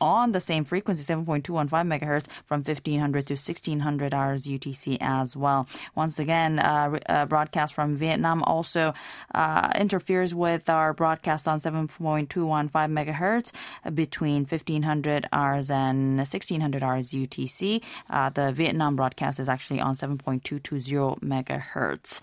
on 0.01 0.31
the 0.31 0.39
same 0.39 0.65
frequency, 0.65 1.03
7.215 1.03 1.69
megahertz 1.69 2.27
from 2.45 2.61
1500 2.61 3.27
to 3.27 3.33
1600 3.33 4.13
hours 4.13 4.45
UTC 4.45 4.97
as 5.01 5.35
well. 5.35 5.67
Once 5.95 6.19
again, 6.19 6.59
uh, 6.59 6.99
uh, 7.07 7.25
broadcast 7.25 7.73
from 7.73 7.95
Vietnam 7.95 8.43
also 8.43 8.93
uh, 9.33 9.71
interferes 9.75 10.33
with 10.35 10.69
our 10.69 10.93
broadcast 10.93 11.47
on 11.47 11.59
7.215 11.59 12.27
megahertz 12.69 13.51
between 13.93 14.45
1500 14.45 15.27
hours 15.31 15.69
and 15.71 16.17
1600 16.17 16.83
hours 16.83 17.11
UTC. 17.11 17.81
Uh, 18.09 18.29
the 18.29 18.51
Vietnam 18.51 18.95
broadcast 18.95 19.39
is 19.39 19.49
actually 19.49 19.79
on 19.79 19.95
7.220 19.95 21.19
megahertz. 21.21 22.21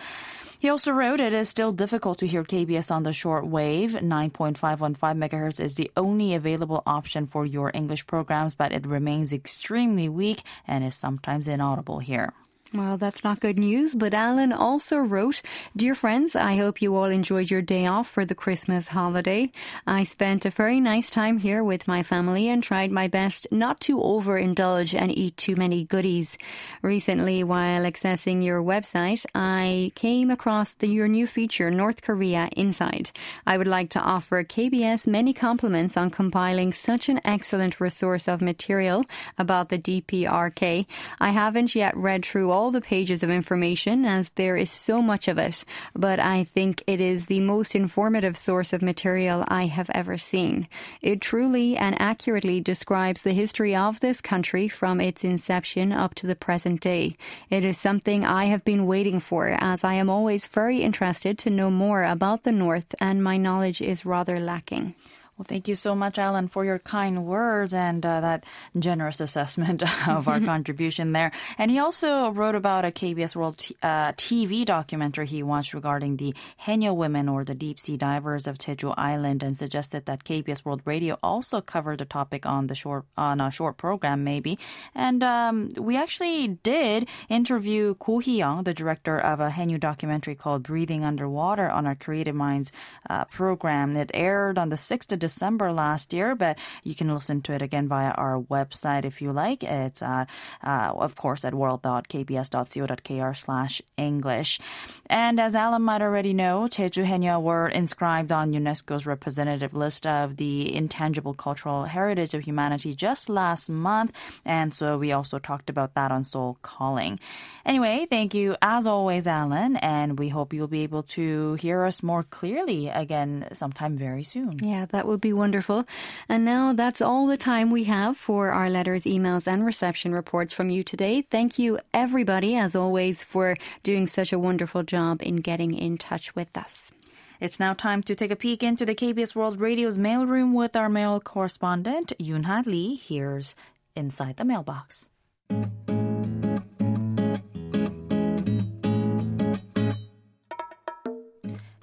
He 0.63 0.69
also 0.69 0.93
wrote 0.93 1.19
it 1.19 1.35
is 1.35 1.49
still 1.49 1.73
difficult 1.73 2.19
to 2.21 2.27
hear 2.29 2.45
KBS 2.45 2.93
on 2.93 3.03
the 3.03 3.13
short 3.13 3.49
wave. 3.49 3.95
9.515 3.95 4.95
megahertz 5.19 5.59
is 5.59 5.75
the 5.75 5.91
only 5.97 6.35
available 6.35 6.85
option 6.87 7.27
for 7.27 7.45
your 7.45 7.73
English 7.75 8.07
programs, 8.07 8.55
but 8.55 8.71
it 8.71 8.87
remains 8.87 9.33
extremely 9.33 10.09
weak 10.09 10.45
and 10.65 10.85
is 10.85 10.95
sometimes 10.95 11.49
inaudible 11.49 11.99
here. 11.99 12.33
Well, 12.75 12.97
that's 12.97 13.23
not 13.23 13.41
good 13.41 13.59
news, 13.59 13.95
but 13.95 14.15
Alan 14.15 14.51
also 14.51 14.97
wrote, 14.97 15.43
Dear 15.77 15.95
friends, 15.95 16.35
I 16.35 16.57
hope 16.57 16.81
you 16.81 16.97
all 16.97 17.11
enjoyed 17.11 17.51
your 17.51 17.61
day 17.61 17.85
off 17.85 18.09
for 18.09 18.25
the 18.25 18.35
Christmas 18.35 18.89
holiday. 18.89 19.53
I 19.87 20.05
spent 20.05 20.47
a 20.47 20.51
very 20.51 20.81
nice 20.81 21.11
time 21.11 21.37
here 21.37 21.63
with 21.63 21.87
my 21.87 22.03
family 22.03 22.49
and 22.49 22.63
tried 22.63 22.91
my 22.91 23.09
best 23.09 23.47
not 23.51 23.79
to 23.81 23.99
overindulge 23.99 24.99
and 24.99 25.13
eat 25.15 25.37
too 25.37 25.55
many 25.55 25.85
goodies. 25.85 26.39
Recently, 26.81 27.45
while 27.45 27.83
accessing 27.83 28.43
your 28.43 28.63
website, 28.63 29.27
I 29.35 29.93
came 29.95 30.31
across 30.31 30.73
the, 30.73 30.89
your 30.89 31.09
new 31.09 31.27
feature, 31.27 31.71
North 31.71 32.01
Korea 32.01 32.49
Inside. 32.57 33.11
I 33.47 33.59
would 33.59 33.69
like 33.69 33.91
to 33.91 34.01
offer 34.01 34.43
KBS 34.45 35.07
many 35.07 35.35
compliments 35.35 35.99
on 35.99 36.09
compiling 36.09 36.73
such 36.73 37.11
an 37.11 37.21
excellent 37.23 37.81
resource 37.81 38.29
of 38.29 38.41
material 38.41 39.05
about 39.37 39.69
the 39.69 39.79
DPRK. 39.79 40.87
I 41.21 41.31
haven't 41.33 41.75
yet 41.75 41.95
read 41.95 42.25
through 42.25 42.51
all 42.51 42.62
all 42.63 42.71
the 42.71 42.81
pages 42.81 43.25
of 43.25 43.29
information 43.29 44.05
as 44.05 44.29
there 44.37 44.57
is 44.57 44.71
so 44.71 45.03
much 45.03 45.27
of 45.27 45.37
it, 45.37 45.65
but 45.97 46.21
I 46.21 46.45
think 46.45 46.81
it 46.87 47.01
is 47.01 47.27
the 47.27 47.41
most 47.41 47.75
informative 47.75 48.37
source 48.37 48.73
of 48.73 48.81
material 48.81 49.45
I 49.49 49.67
have 49.67 49.91
ever 49.91 50.17
seen. 50.17 50.69
It 51.01 51.21
truly 51.21 51.77
and 51.77 52.01
accurately 52.01 52.61
describes 52.61 53.23
the 53.23 53.33
history 53.33 53.75
of 53.75 53.99
this 53.99 54.21
country 54.21 54.69
from 54.69 55.01
its 55.01 55.25
inception 55.25 55.91
up 55.91 56.15
to 56.15 56.29
the 56.29 56.37
present 56.37 56.81
day. 56.81 57.17
It 57.51 57.65
is 57.65 57.79
something 57.79 58.25
I 58.25 58.45
have 58.45 58.65
been 58.65 58.87
waiting 58.87 59.19
for 59.19 59.49
as 59.49 59.83
I 59.83 59.95
am 59.95 60.09
always 60.09 60.47
very 60.47 60.83
interested 60.83 61.39
to 61.39 61.51
know 61.51 61.69
more 61.69 62.05
about 62.05 62.45
the 62.45 62.53
North 62.53 62.95
and 63.01 63.25
my 63.25 63.39
knowledge 63.39 63.83
is 63.83 64.07
rather 64.07 64.39
lacking. 64.39 64.95
Well, 65.43 65.49
thank 65.49 65.67
you 65.67 65.75
so 65.75 65.97
much, 65.97 66.21
Alan, 66.21 66.47
for 66.47 66.65
your 66.65 66.79
kind 66.79 67.27
words 67.27 67.75
and 67.75 68.07
uh, 68.07 68.21
that 68.21 68.45
generous 68.79 69.19
assessment 69.19 69.83
of 70.09 70.29
our 70.29 70.39
contribution 70.39 71.11
there. 71.11 71.33
And 71.59 71.69
he 71.69 71.81
also 71.81 72.29
wrote 72.29 72.55
about 72.55 72.85
a 72.85 72.93
KBS 72.93 73.35
World 73.35 73.59
t- 73.59 73.77
uh, 73.83 74.13
TV 74.13 74.65
documentary 74.65 75.27
he 75.27 75.43
watched 75.43 75.75
regarding 75.75 76.19
the 76.19 76.33
Haenyeo 76.65 76.95
women 76.95 77.29
or 77.29 77.43
the 77.43 77.57
deep 77.57 77.81
sea 77.81 77.97
divers 77.97 78.47
of 78.47 78.59
Jeju 78.59 78.95
Island 78.97 79.43
and 79.43 79.59
suggested 79.59 80.07
that 80.07 80.23
KBS 80.23 80.65
World 80.65 80.83
Radio 80.85 81.19
also 81.25 81.61
covered 81.61 81.99
the 81.99 82.05
topic 82.05 82.47
on 82.47 82.69
the 82.69 82.77
short 82.77 83.05
on 83.17 83.41
a 83.41 83.51
short 83.51 83.79
program, 83.79 84.23
maybe. 84.23 84.61
And 84.95 85.25
um, 85.25 85.71
we 85.77 85.97
actually 85.97 86.47
did 86.63 87.09
interview 87.29 87.97
Ko 87.97 88.21
Hee-young, 88.21 88.63
the 88.63 88.75
director 88.75 89.19
of 89.19 89.41
a 89.41 89.51
Haenyeo 89.51 89.81
documentary 89.81 90.37
called 90.37 90.63
Breathing 90.63 91.03
Underwater 91.03 91.69
on 91.69 91.85
our 91.85 91.97
Creative 91.97 92.37
Minds 92.37 92.71
uh, 93.11 93.25
program. 93.25 93.97
It 93.97 94.13
aired 94.15 94.57
on 94.57 94.69
the 94.69 94.77
6th 94.77 95.11
of 95.11 95.19
December 95.19 95.32
last 95.41 96.13
year, 96.13 96.35
but 96.35 96.59
you 96.83 96.95
can 96.95 97.13
listen 97.13 97.43
to 97.43 97.53
it 97.53 97.63
again 97.63 97.89
via 97.89 98.11
our 98.13 98.41
website 98.41 99.05
if 99.05 99.23
you 99.23 99.33
like. 99.33 99.63
It's, 99.63 100.03
uh, 100.03 100.27
uh, 100.63 100.93
of 100.97 101.17
course, 101.17 101.45
at 101.45 101.55
world.kbs.co.kr 101.55 103.33
slash 103.37 103.83
English. 103.97 104.61
And 105.07 105.39
as 105.39 105.55
Alan 105.55 105.83
might 105.83 106.03
already 106.03 106.33
know, 106.33 106.67
Jeju 106.71 107.05
Haenyeo 107.05 107.41
were 107.41 107.69
inscribed 107.69 108.33
on 108.33 108.53
UNESCO's 108.53 109.07
representative 109.07 109.75
list 109.75 110.07
of 110.07 110.37
the 110.37 110.75
intangible 110.75 111.35
cultural 111.35 111.85
heritage 111.85 112.35
of 112.35 112.43
humanity 112.43 112.95
just 112.95 113.29
last 113.29 113.69
month. 113.69 114.13
And 114.45 114.73
so 114.75 114.99
we 114.99 115.13
also 115.13 115.39
talked 115.39 115.69
about 115.69 115.95
that 115.95 116.11
on 116.11 116.25
Seoul 116.25 116.59
Calling. 116.63 117.21
Anyway, 117.65 118.07
thank 118.09 118.35
you 118.35 118.57
as 118.63 118.87
always, 118.87 119.27
Alan, 119.27 119.77
and 119.77 120.19
we 120.19 120.29
hope 120.31 120.53
you'll 120.53 120.67
be 120.67 120.83
able 120.83 121.03
to 121.03 121.55
hear 121.55 121.85
us 121.85 122.03
more 122.03 122.23
clearly 122.23 122.89
again 122.89 123.47
sometime 123.53 123.97
very 123.97 124.23
soon. 124.23 124.59
Yeah, 124.63 124.87
that 124.87 125.07
would 125.07 125.12
be 125.21 125.33
wonderful. 125.33 125.87
And 126.29 126.45
now 126.45 126.73
that's 126.73 127.03
all 127.03 127.27
the 127.27 127.37
time 127.37 127.71
we 127.71 127.85
have 127.85 128.17
for 128.17 128.51
our 128.51 128.71
letters, 128.71 129.05
emails, 129.05 129.47
and 129.47 129.65
reception 129.65 130.15
reports 130.15 130.55
from 130.55 130.71
you 130.71 130.83
today. 130.83 131.23
Thank 131.23 131.59
you, 131.59 131.79
everybody, 131.93 132.57
as 132.57 132.75
always, 132.75 133.23
for 133.23 133.57
doing 133.83 134.07
such 134.07 134.33
a 134.33 134.39
wonderful 134.39 134.83
job 134.83 135.23
in 135.23 135.37
getting 135.37 135.75
in 135.75 135.99
touch 135.99 136.35
with 136.35 136.57
us. 136.57 136.93
It's 137.41 137.59
now 137.59 137.75
time 137.75 138.05
to 138.05 138.15
take 138.15 138.31
a 138.31 138.37
peek 138.37 138.63
into 138.63 138.87
the 138.87 138.95
KBS 138.95 139.35
World 139.35 139.61
Radio's 139.61 139.99
mailroom 139.99 140.53
with 140.53 140.77
our 140.77 140.89
mail 140.89 141.19
correspondent, 141.19 142.13
Yoonha 142.21 142.65
Lee. 142.65 142.95
Here's 142.95 143.57
Inside 143.97 144.37
the 144.37 144.45
Mailbox. 144.45 145.11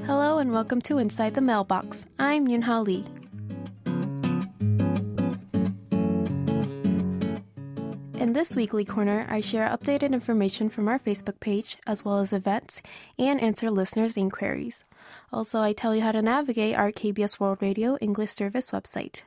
Hello 0.06 0.40
and 0.40 0.54
welcome 0.54 0.82
to 0.84 0.98
Inside 0.98 1.36
the 1.36 1.42
Mailbox. 1.42 2.06
I'm 2.18 2.48
Yunha 2.48 2.82
Lee. 2.82 3.06
In 8.20 8.34
this 8.34 8.54
weekly 8.54 8.84
corner, 8.84 9.26
I 9.30 9.40
share 9.40 9.70
updated 9.70 10.12
information 10.12 10.68
from 10.68 10.90
our 10.90 11.00
Facebook 11.00 11.40
page, 11.40 11.78
as 11.88 12.04
well 12.04 12.20
as 12.20 12.34
events, 12.34 12.82
and 13.18 13.40
answer 13.40 13.72
listeners' 13.72 14.18
inquiries. 14.18 14.84
Also, 15.32 15.62
I 15.62 15.72
tell 15.72 15.96
you 15.96 16.02
how 16.02 16.12
to 16.12 16.22
navigate 16.22 16.76
our 16.76 16.92
KBS 16.92 17.40
World 17.40 17.60
Radio 17.62 17.98
English 18.02 18.32
Service 18.32 18.72
website. 18.72 19.22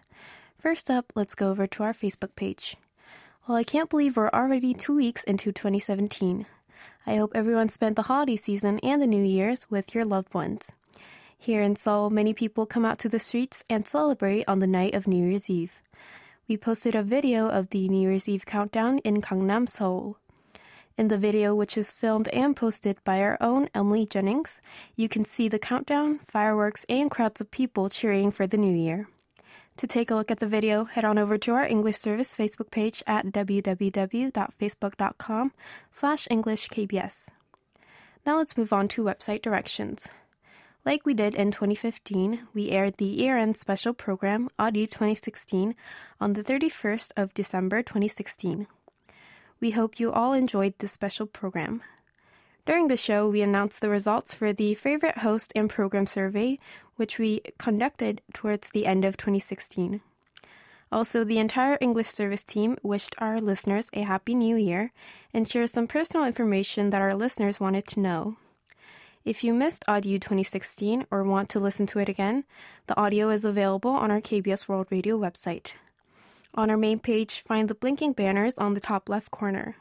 First 0.58 0.90
up, 0.90 1.10
let's 1.14 1.34
go 1.34 1.48
over 1.48 1.66
to 1.66 1.82
our 1.82 1.94
Facebook 1.94 2.36
page. 2.36 2.76
Well, 3.48 3.56
I 3.56 3.64
can't 3.64 3.88
believe 3.88 4.14
we're 4.14 4.28
already 4.28 4.74
two 4.74 4.94
weeks 4.94 5.24
into 5.24 5.52
2017. 5.52 6.44
I 7.06 7.16
hope 7.16 7.32
everyone 7.34 7.70
spent 7.70 7.96
the 7.96 8.02
holiday 8.02 8.36
season 8.36 8.78
and 8.80 9.00
the 9.00 9.06
New 9.06 9.24
Year's 9.24 9.70
with 9.70 9.94
your 9.94 10.04
loved 10.04 10.34
ones. 10.34 10.70
Here 11.38 11.62
in 11.62 11.76
Seoul, 11.76 12.10
many 12.10 12.34
people 12.34 12.66
come 12.66 12.84
out 12.84 12.98
to 12.98 13.08
the 13.08 13.18
streets 13.18 13.64
and 13.70 13.88
celebrate 13.88 14.44
on 14.46 14.58
the 14.58 14.66
night 14.66 14.94
of 14.94 15.08
New 15.08 15.26
Year's 15.26 15.48
Eve 15.48 15.80
we 16.48 16.56
posted 16.56 16.94
a 16.94 17.02
video 17.02 17.48
of 17.48 17.70
the 17.70 17.88
New 17.88 18.08
Year's 18.08 18.28
Eve 18.28 18.44
countdown 18.44 18.98
in 18.98 19.20
Gangnam, 19.20 19.68
Seoul. 19.68 20.18
In 20.98 21.08
the 21.08 21.16
video, 21.16 21.54
which 21.54 21.78
is 21.78 21.92
filmed 21.92 22.28
and 22.28 22.56
posted 22.56 23.02
by 23.04 23.20
our 23.20 23.38
own 23.40 23.68
Emily 23.74 24.06
Jennings, 24.06 24.60
you 24.96 25.08
can 25.08 25.24
see 25.24 25.48
the 25.48 25.58
countdown, 25.58 26.18
fireworks, 26.18 26.84
and 26.88 27.10
crowds 27.10 27.40
of 27.40 27.50
people 27.50 27.88
cheering 27.88 28.30
for 28.30 28.46
the 28.46 28.58
new 28.58 28.74
year. 28.74 29.08
To 29.78 29.86
take 29.86 30.10
a 30.10 30.14
look 30.14 30.30
at 30.30 30.40
the 30.40 30.46
video, 30.46 30.84
head 30.84 31.04
on 31.04 31.16
over 31.16 31.38
to 31.38 31.52
our 31.52 31.64
English 31.64 31.96
service 31.96 32.36
Facebook 32.36 32.70
page 32.70 33.02
at 33.06 33.24
www.facebook.com 33.26 35.52
slash 35.90 36.28
EnglishKBS. 36.30 37.28
Now 38.26 38.36
let's 38.36 38.56
move 38.56 38.72
on 38.72 38.88
to 38.88 39.02
website 39.02 39.42
directions. 39.42 40.08
Like 40.84 41.06
we 41.06 41.14
did 41.14 41.36
in 41.36 41.52
2015, 41.52 42.48
we 42.52 42.70
aired 42.70 42.96
the 42.96 43.04
year 43.04 43.38
end 43.38 43.54
special 43.54 43.94
program, 43.94 44.48
Audio 44.58 44.86
2016, 44.86 45.76
on 46.20 46.32
the 46.32 46.42
31st 46.42 47.12
of 47.16 47.32
December 47.34 47.82
2016. 47.82 48.66
We 49.60 49.70
hope 49.70 50.00
you 50.00 50.10
all 50.10 50.32
enjoyed 50.32 50.74
this 50.78 50.90
special 50.90 51.26
program. 51.26 51.82
During 52.66 52.88
the 52.88 52.96
show, 52.96 53.28
we 53.28 53.42
announced 53.42 53.80
the 53.80 53.90
results 53.90 54.34
for 54.34 54.52
the 54.52 54.74
favorite 54.74 55.18
host 55.18 55.52
and 55.54 55.70
program 55.70 56.06
survey, 56.06 56.58
which 56.96 57.16
we 57.16 57.42
conducted 57.58 58.20
towards 58.34 58.68
the 58.70 58.86
end 58.86 59.04
of 59.04 59.16
2016. 59.16 60.00
Also, 60.90 61.22
the 61.22 61.38
entire 61.38 61.78
English 61.80 62.08
service 62.08 62.42
team 62.42 62.76
wished 62.82 63.14
our 63.18 63.40
listeners 63.40 63.88
a 63.92 64.02
happy 64.02 64.34
new 64.34 64.56
year 64.56 64.90
and 65.32 65.48
shared 65.48 65.70
some 65.70 65.86
personal 65.86 66.26
information 66.26 66.90
that 66.90 67.00
our 67.00 67.14
listeners 67.14 67.60
wanted 67.60 67.86
to 67.86 68.00
know. 68.00 68.36
If 69.24 69.44
you 69.44 69.54
missed 69.54 69.84
Audio 69.86 70.18
2016 70.18 71.06
or 71.08 71.22
want 71.22 71.48
to 71.50 71.60
listen 71.60 71.86
to 71.86 72.00
it 72.00 72.08
again, 72.08 72.42
the 72.88 72.98
audio 73.00 73.30
is 73.30 73.44
available 73.44 73.92
on 73.92 74.10
our 74.10 74.20
KBS 74.20 74.66
World 74.66 74.88
Radio 74.90 75.16
website. 75.16 75.74
On 76.56 76.68
our 76.68 76.76
main 76.76 76.98
page, 76.98 77.40
find 77.40 77.68
the 77.68 77.76
blinking 77.76 78.14
banners 78.14 78.56
on 78.56 78.74
the 78.74 78.80
top 78.80 79.08
left 79.08 79.30
corner. 79.30 79.76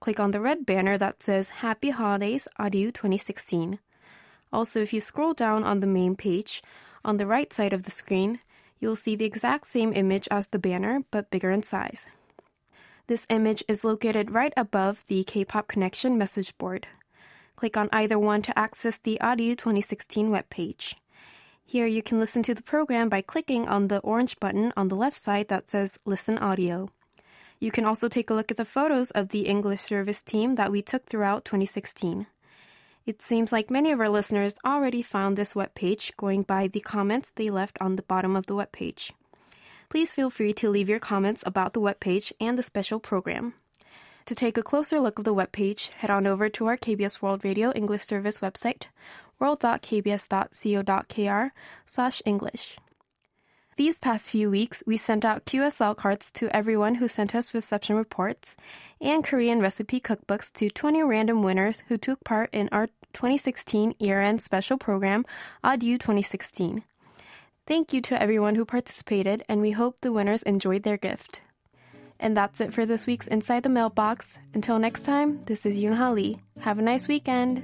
Click 0.00 0.20
on 0.20 0.32
the 0.32 0.40
red 0.40 0.66
banner 0.66 0.98
that 0.98 1.22
says 1.22 1.64
Happy 1.64 1.90
Holidays 1.90 2.46
Audio 2.58 2.90
2016. 2.90 3.78
Also, 4.52 4.82
if 4.82 4.92
you 4.92 5.00
scroll 5.00 5.32
down 5.32 5.64
on 5.64 5.80
the 5.80 5.86
main 5.86 6.14
page, 6.14 6.62
on 7.06 7.16
the 7.16 7.26
right 7.26 7.54
side 7.54 7.72
of 7.72 7.84
the 7.84 7.90
screen, 7.90 8.40
you'll 8.80 8.96
see 8.96 9.16
the 9.16 9.24
exact 9.24 9.66
same 9.66 9.94
image 9.94 10.28
as 10.30 10.48
the 10.48 10.58
banner, 10.58 11.04
but 11.10 11.30
bigger 11.30 11.50
in 11.50 11.62
size. 11.62 12.06
This 13.06 13.24
image 13.30 13.64
is 13.66 13.82
located 13.82 14.34
right 14.34 14.52
above 14.58 15.06
the 15.06 15.24
K-pop 15.24 15.68
Connection 15.68 16.18
message 16.18 16.56
board. 16.58 16.86
Click 17.56 17.76
on 17.76 17.88
either 17.92 18.18
one 18.18 18.42
to 18.42 18.58
access 18.58 18.98
the 18.98 19.20
Audio 19.20 19.54
2016 19.54 20.28
webpage. 20.28 20.94
Here 21.64 21.86
you 21.86 22.02
can 22.02 22.18
listen 22.18 22.42
to 22.42 22.54
the 22.54 22.62
program 22.62 23.08
by 23.08 23.22
clicking 23.22 23.68
on 23.68 23.88
the 23.88 24.00
orange 24.00 24.38
button 24.40 24.72
on 24.76 24.88
the 24.88 24.96
left 24.96 25.16
side 25.16 25.48
that 25.48 25.70
says 25.70 25.98
Listen 26.04 26.36
Audio. 26.38 26.90
You 27.60 27.70
can 27.70 27.84
also 27.84 28.08
take 28.08 28.28
a 28.28 28.34
look 28.34 28.50
at 28.50 28.56
the 28.56 28.64
photos 28.64 29.12
of 29.12 29.28
the 29.28 29.46
English 29.46 29.80
service 29.80 30.20
team 30.20 30.56
that 30.56 30.72
we 30.72 30.82
took 30.82 31.06
throughout 31.06 31.44
2016. 31.44 32.26
It 33.06 33.22
seems 33.22 33.52
like 33.52 33.70
many 33.70 33.92
of 33.92 34.00
our 34.00 34.08
listeners 34.08 34.56
already 34.64 35.02
found 35.02 35.36
this 35.36 35.54
webpage 35.54 36.16
going 36.16 36.42
by 36.42 36.66
the 36.66 36.80
comments 36.80 37.32
they 37.34 37.50
left 37.50 37.78
on 37.80 37.96
the 37.96 38.02
bottom 38.02 38.34
of 38.34 38.46
the 38.46 38.54
webpage. 38.54 39.12
Please 39.88 40.10
feel 40.10 40.28
free 40.28 40.52
to 40.54 40.70
leave 40.70 40.88
your 40.88 40.98
comments 40.98 41.44
about 41.46 41.72
the 41.72 41.80
webpage 41.80 42.32
and 42.40 42.58
the 42.58 42.62
special 42.62 42.98
program. 42.98 43.54
To 44.26 44.34
take 44.34 44.56
a 44.56 44.62
closer 44.62 45.00
look 45.00 45.18
of 45.18 45.26
the 45.26 45.34
webpage, 45.34 45.90
head 45.90 46.08
on 46.08 46.26
over 46.26 46.48
to 46.48 46.66
our 46.66 46.78
KBS 46.78 47.20
World 47.20 47.44
Radio 47.44 47.72
English 47.72 48.04
Service 48.04 48.38
website, 48.38 48.86
world.kbs.co.kr 49.38 51.50
slash 51.84 52.22
English. 52.24 52.78
These 53.76 53.98
past 53.98 54.30
few 54.30 54.50
weeks, 54.50 54.82
we 54.86 54.96
sent 54.96 55.26
out 55.26 55.44
QSL 55.44 55.94
cards 55.94 56.30
to 56.32 56.48
everyone 56.56 56.94
who 56.94 57.06
sent 57.06 57.34
us 57.34 57.52
reception 57.52 57.96
reports 57.96 58.56
and 58.98 59.22
Korean 59.22 59.60
recipe 59.60 60.00
cookbooks 60.00 60.50
to 60.54 60.70
20 60.70 61.02
random 61.02 61.42
winners 61.42 61.82
who 61.88 61.98
took 61.98 62.24
part 62.24 62.48
in 62.50 62.70
our 62.72 62.86
2016 63.12 63.94
year-end 63.98 64.42
special 64.42 64.78
program, 64.78 65.26
Adieu 65.62 65.98
2016. 65.98 66.82
Thank 67.66 67.92
you 67.92 68.00
to 68.00 68.22
everyone 68.22 68.54
who 68.54 68.64
participated, 68.64 69.42
and 69.50 69.60
we 69.60 69.72
hope 69.72 70.00
the 70.00 70.12
winners 70.12 70.42
enjoyed 70.44 70.84
their 70.84 70.96
gift. 70.96 71.42
And 72.24 72.34
that's 72.34 72.62
it 72.62 72.72
for 72.72 72.86
this 72.86 73.06
week's 73.06 73.26
Inside 73.28 73.64
the 73.64 73.68
Mailbox. 73.68 74.38
Until 74.54 74.78
next 74.78 75.02
time, 75.02 75.44
this 75.44 75.66
is 75.66 75.78
Yoonha 75.78 76.14
Lee. 76.14 76.38
Have 76.60 76.78
a 76.78 76.82
nice 76.82 77.06
weekend. 77.06 77.62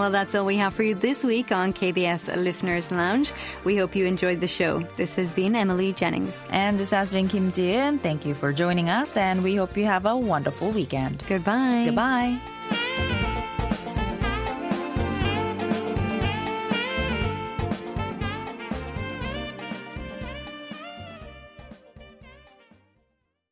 Well, 0.00 0.08
that's 0.08 0.34
all 0.34 0.46
we 0.46 0.56
have 0.56 0.72
for 0.72 0.82
you 0.82 0.94
this 0.94 1.22
week 1.22 1.52
on 1.52 1.74
KBS 1.74 2.34
Listeners 2.34 2.90
Lounge. 2.90 3.34
We 3.64 3.76
hope 3.76 3.94
you 3.94 4.06
enjoyed 4.06 4.40
the 4.40 4.46
show. 4.46 4.78
This 4.96 5.14
has 5.16 5.34
been 5.34 5.54
Emily 5.54 5.92
Jennings. 5.92 6.34
And 6.48 6.80
this 6.80 6.90
has 6.90 7.10
been 7.10 7.28
Kim 7.28 7.52
Ji-in. 7.52 7.98
Thank 7.98 8.24
you 8.24 8.32
for 8.32 8.50
joining 8.50 8.88
us, 8.88 9.18
and 9.18 9.44
we 9.44 9.56
hope 9.56 9.76
you 9.76 9.84
have 9.84 10.06
a 10.06 10.16
wonderful 10.16 10.70
weekend. 10.70 11.22
Goodbye. 11.28 11.82
Goodbye. 11.84 12.40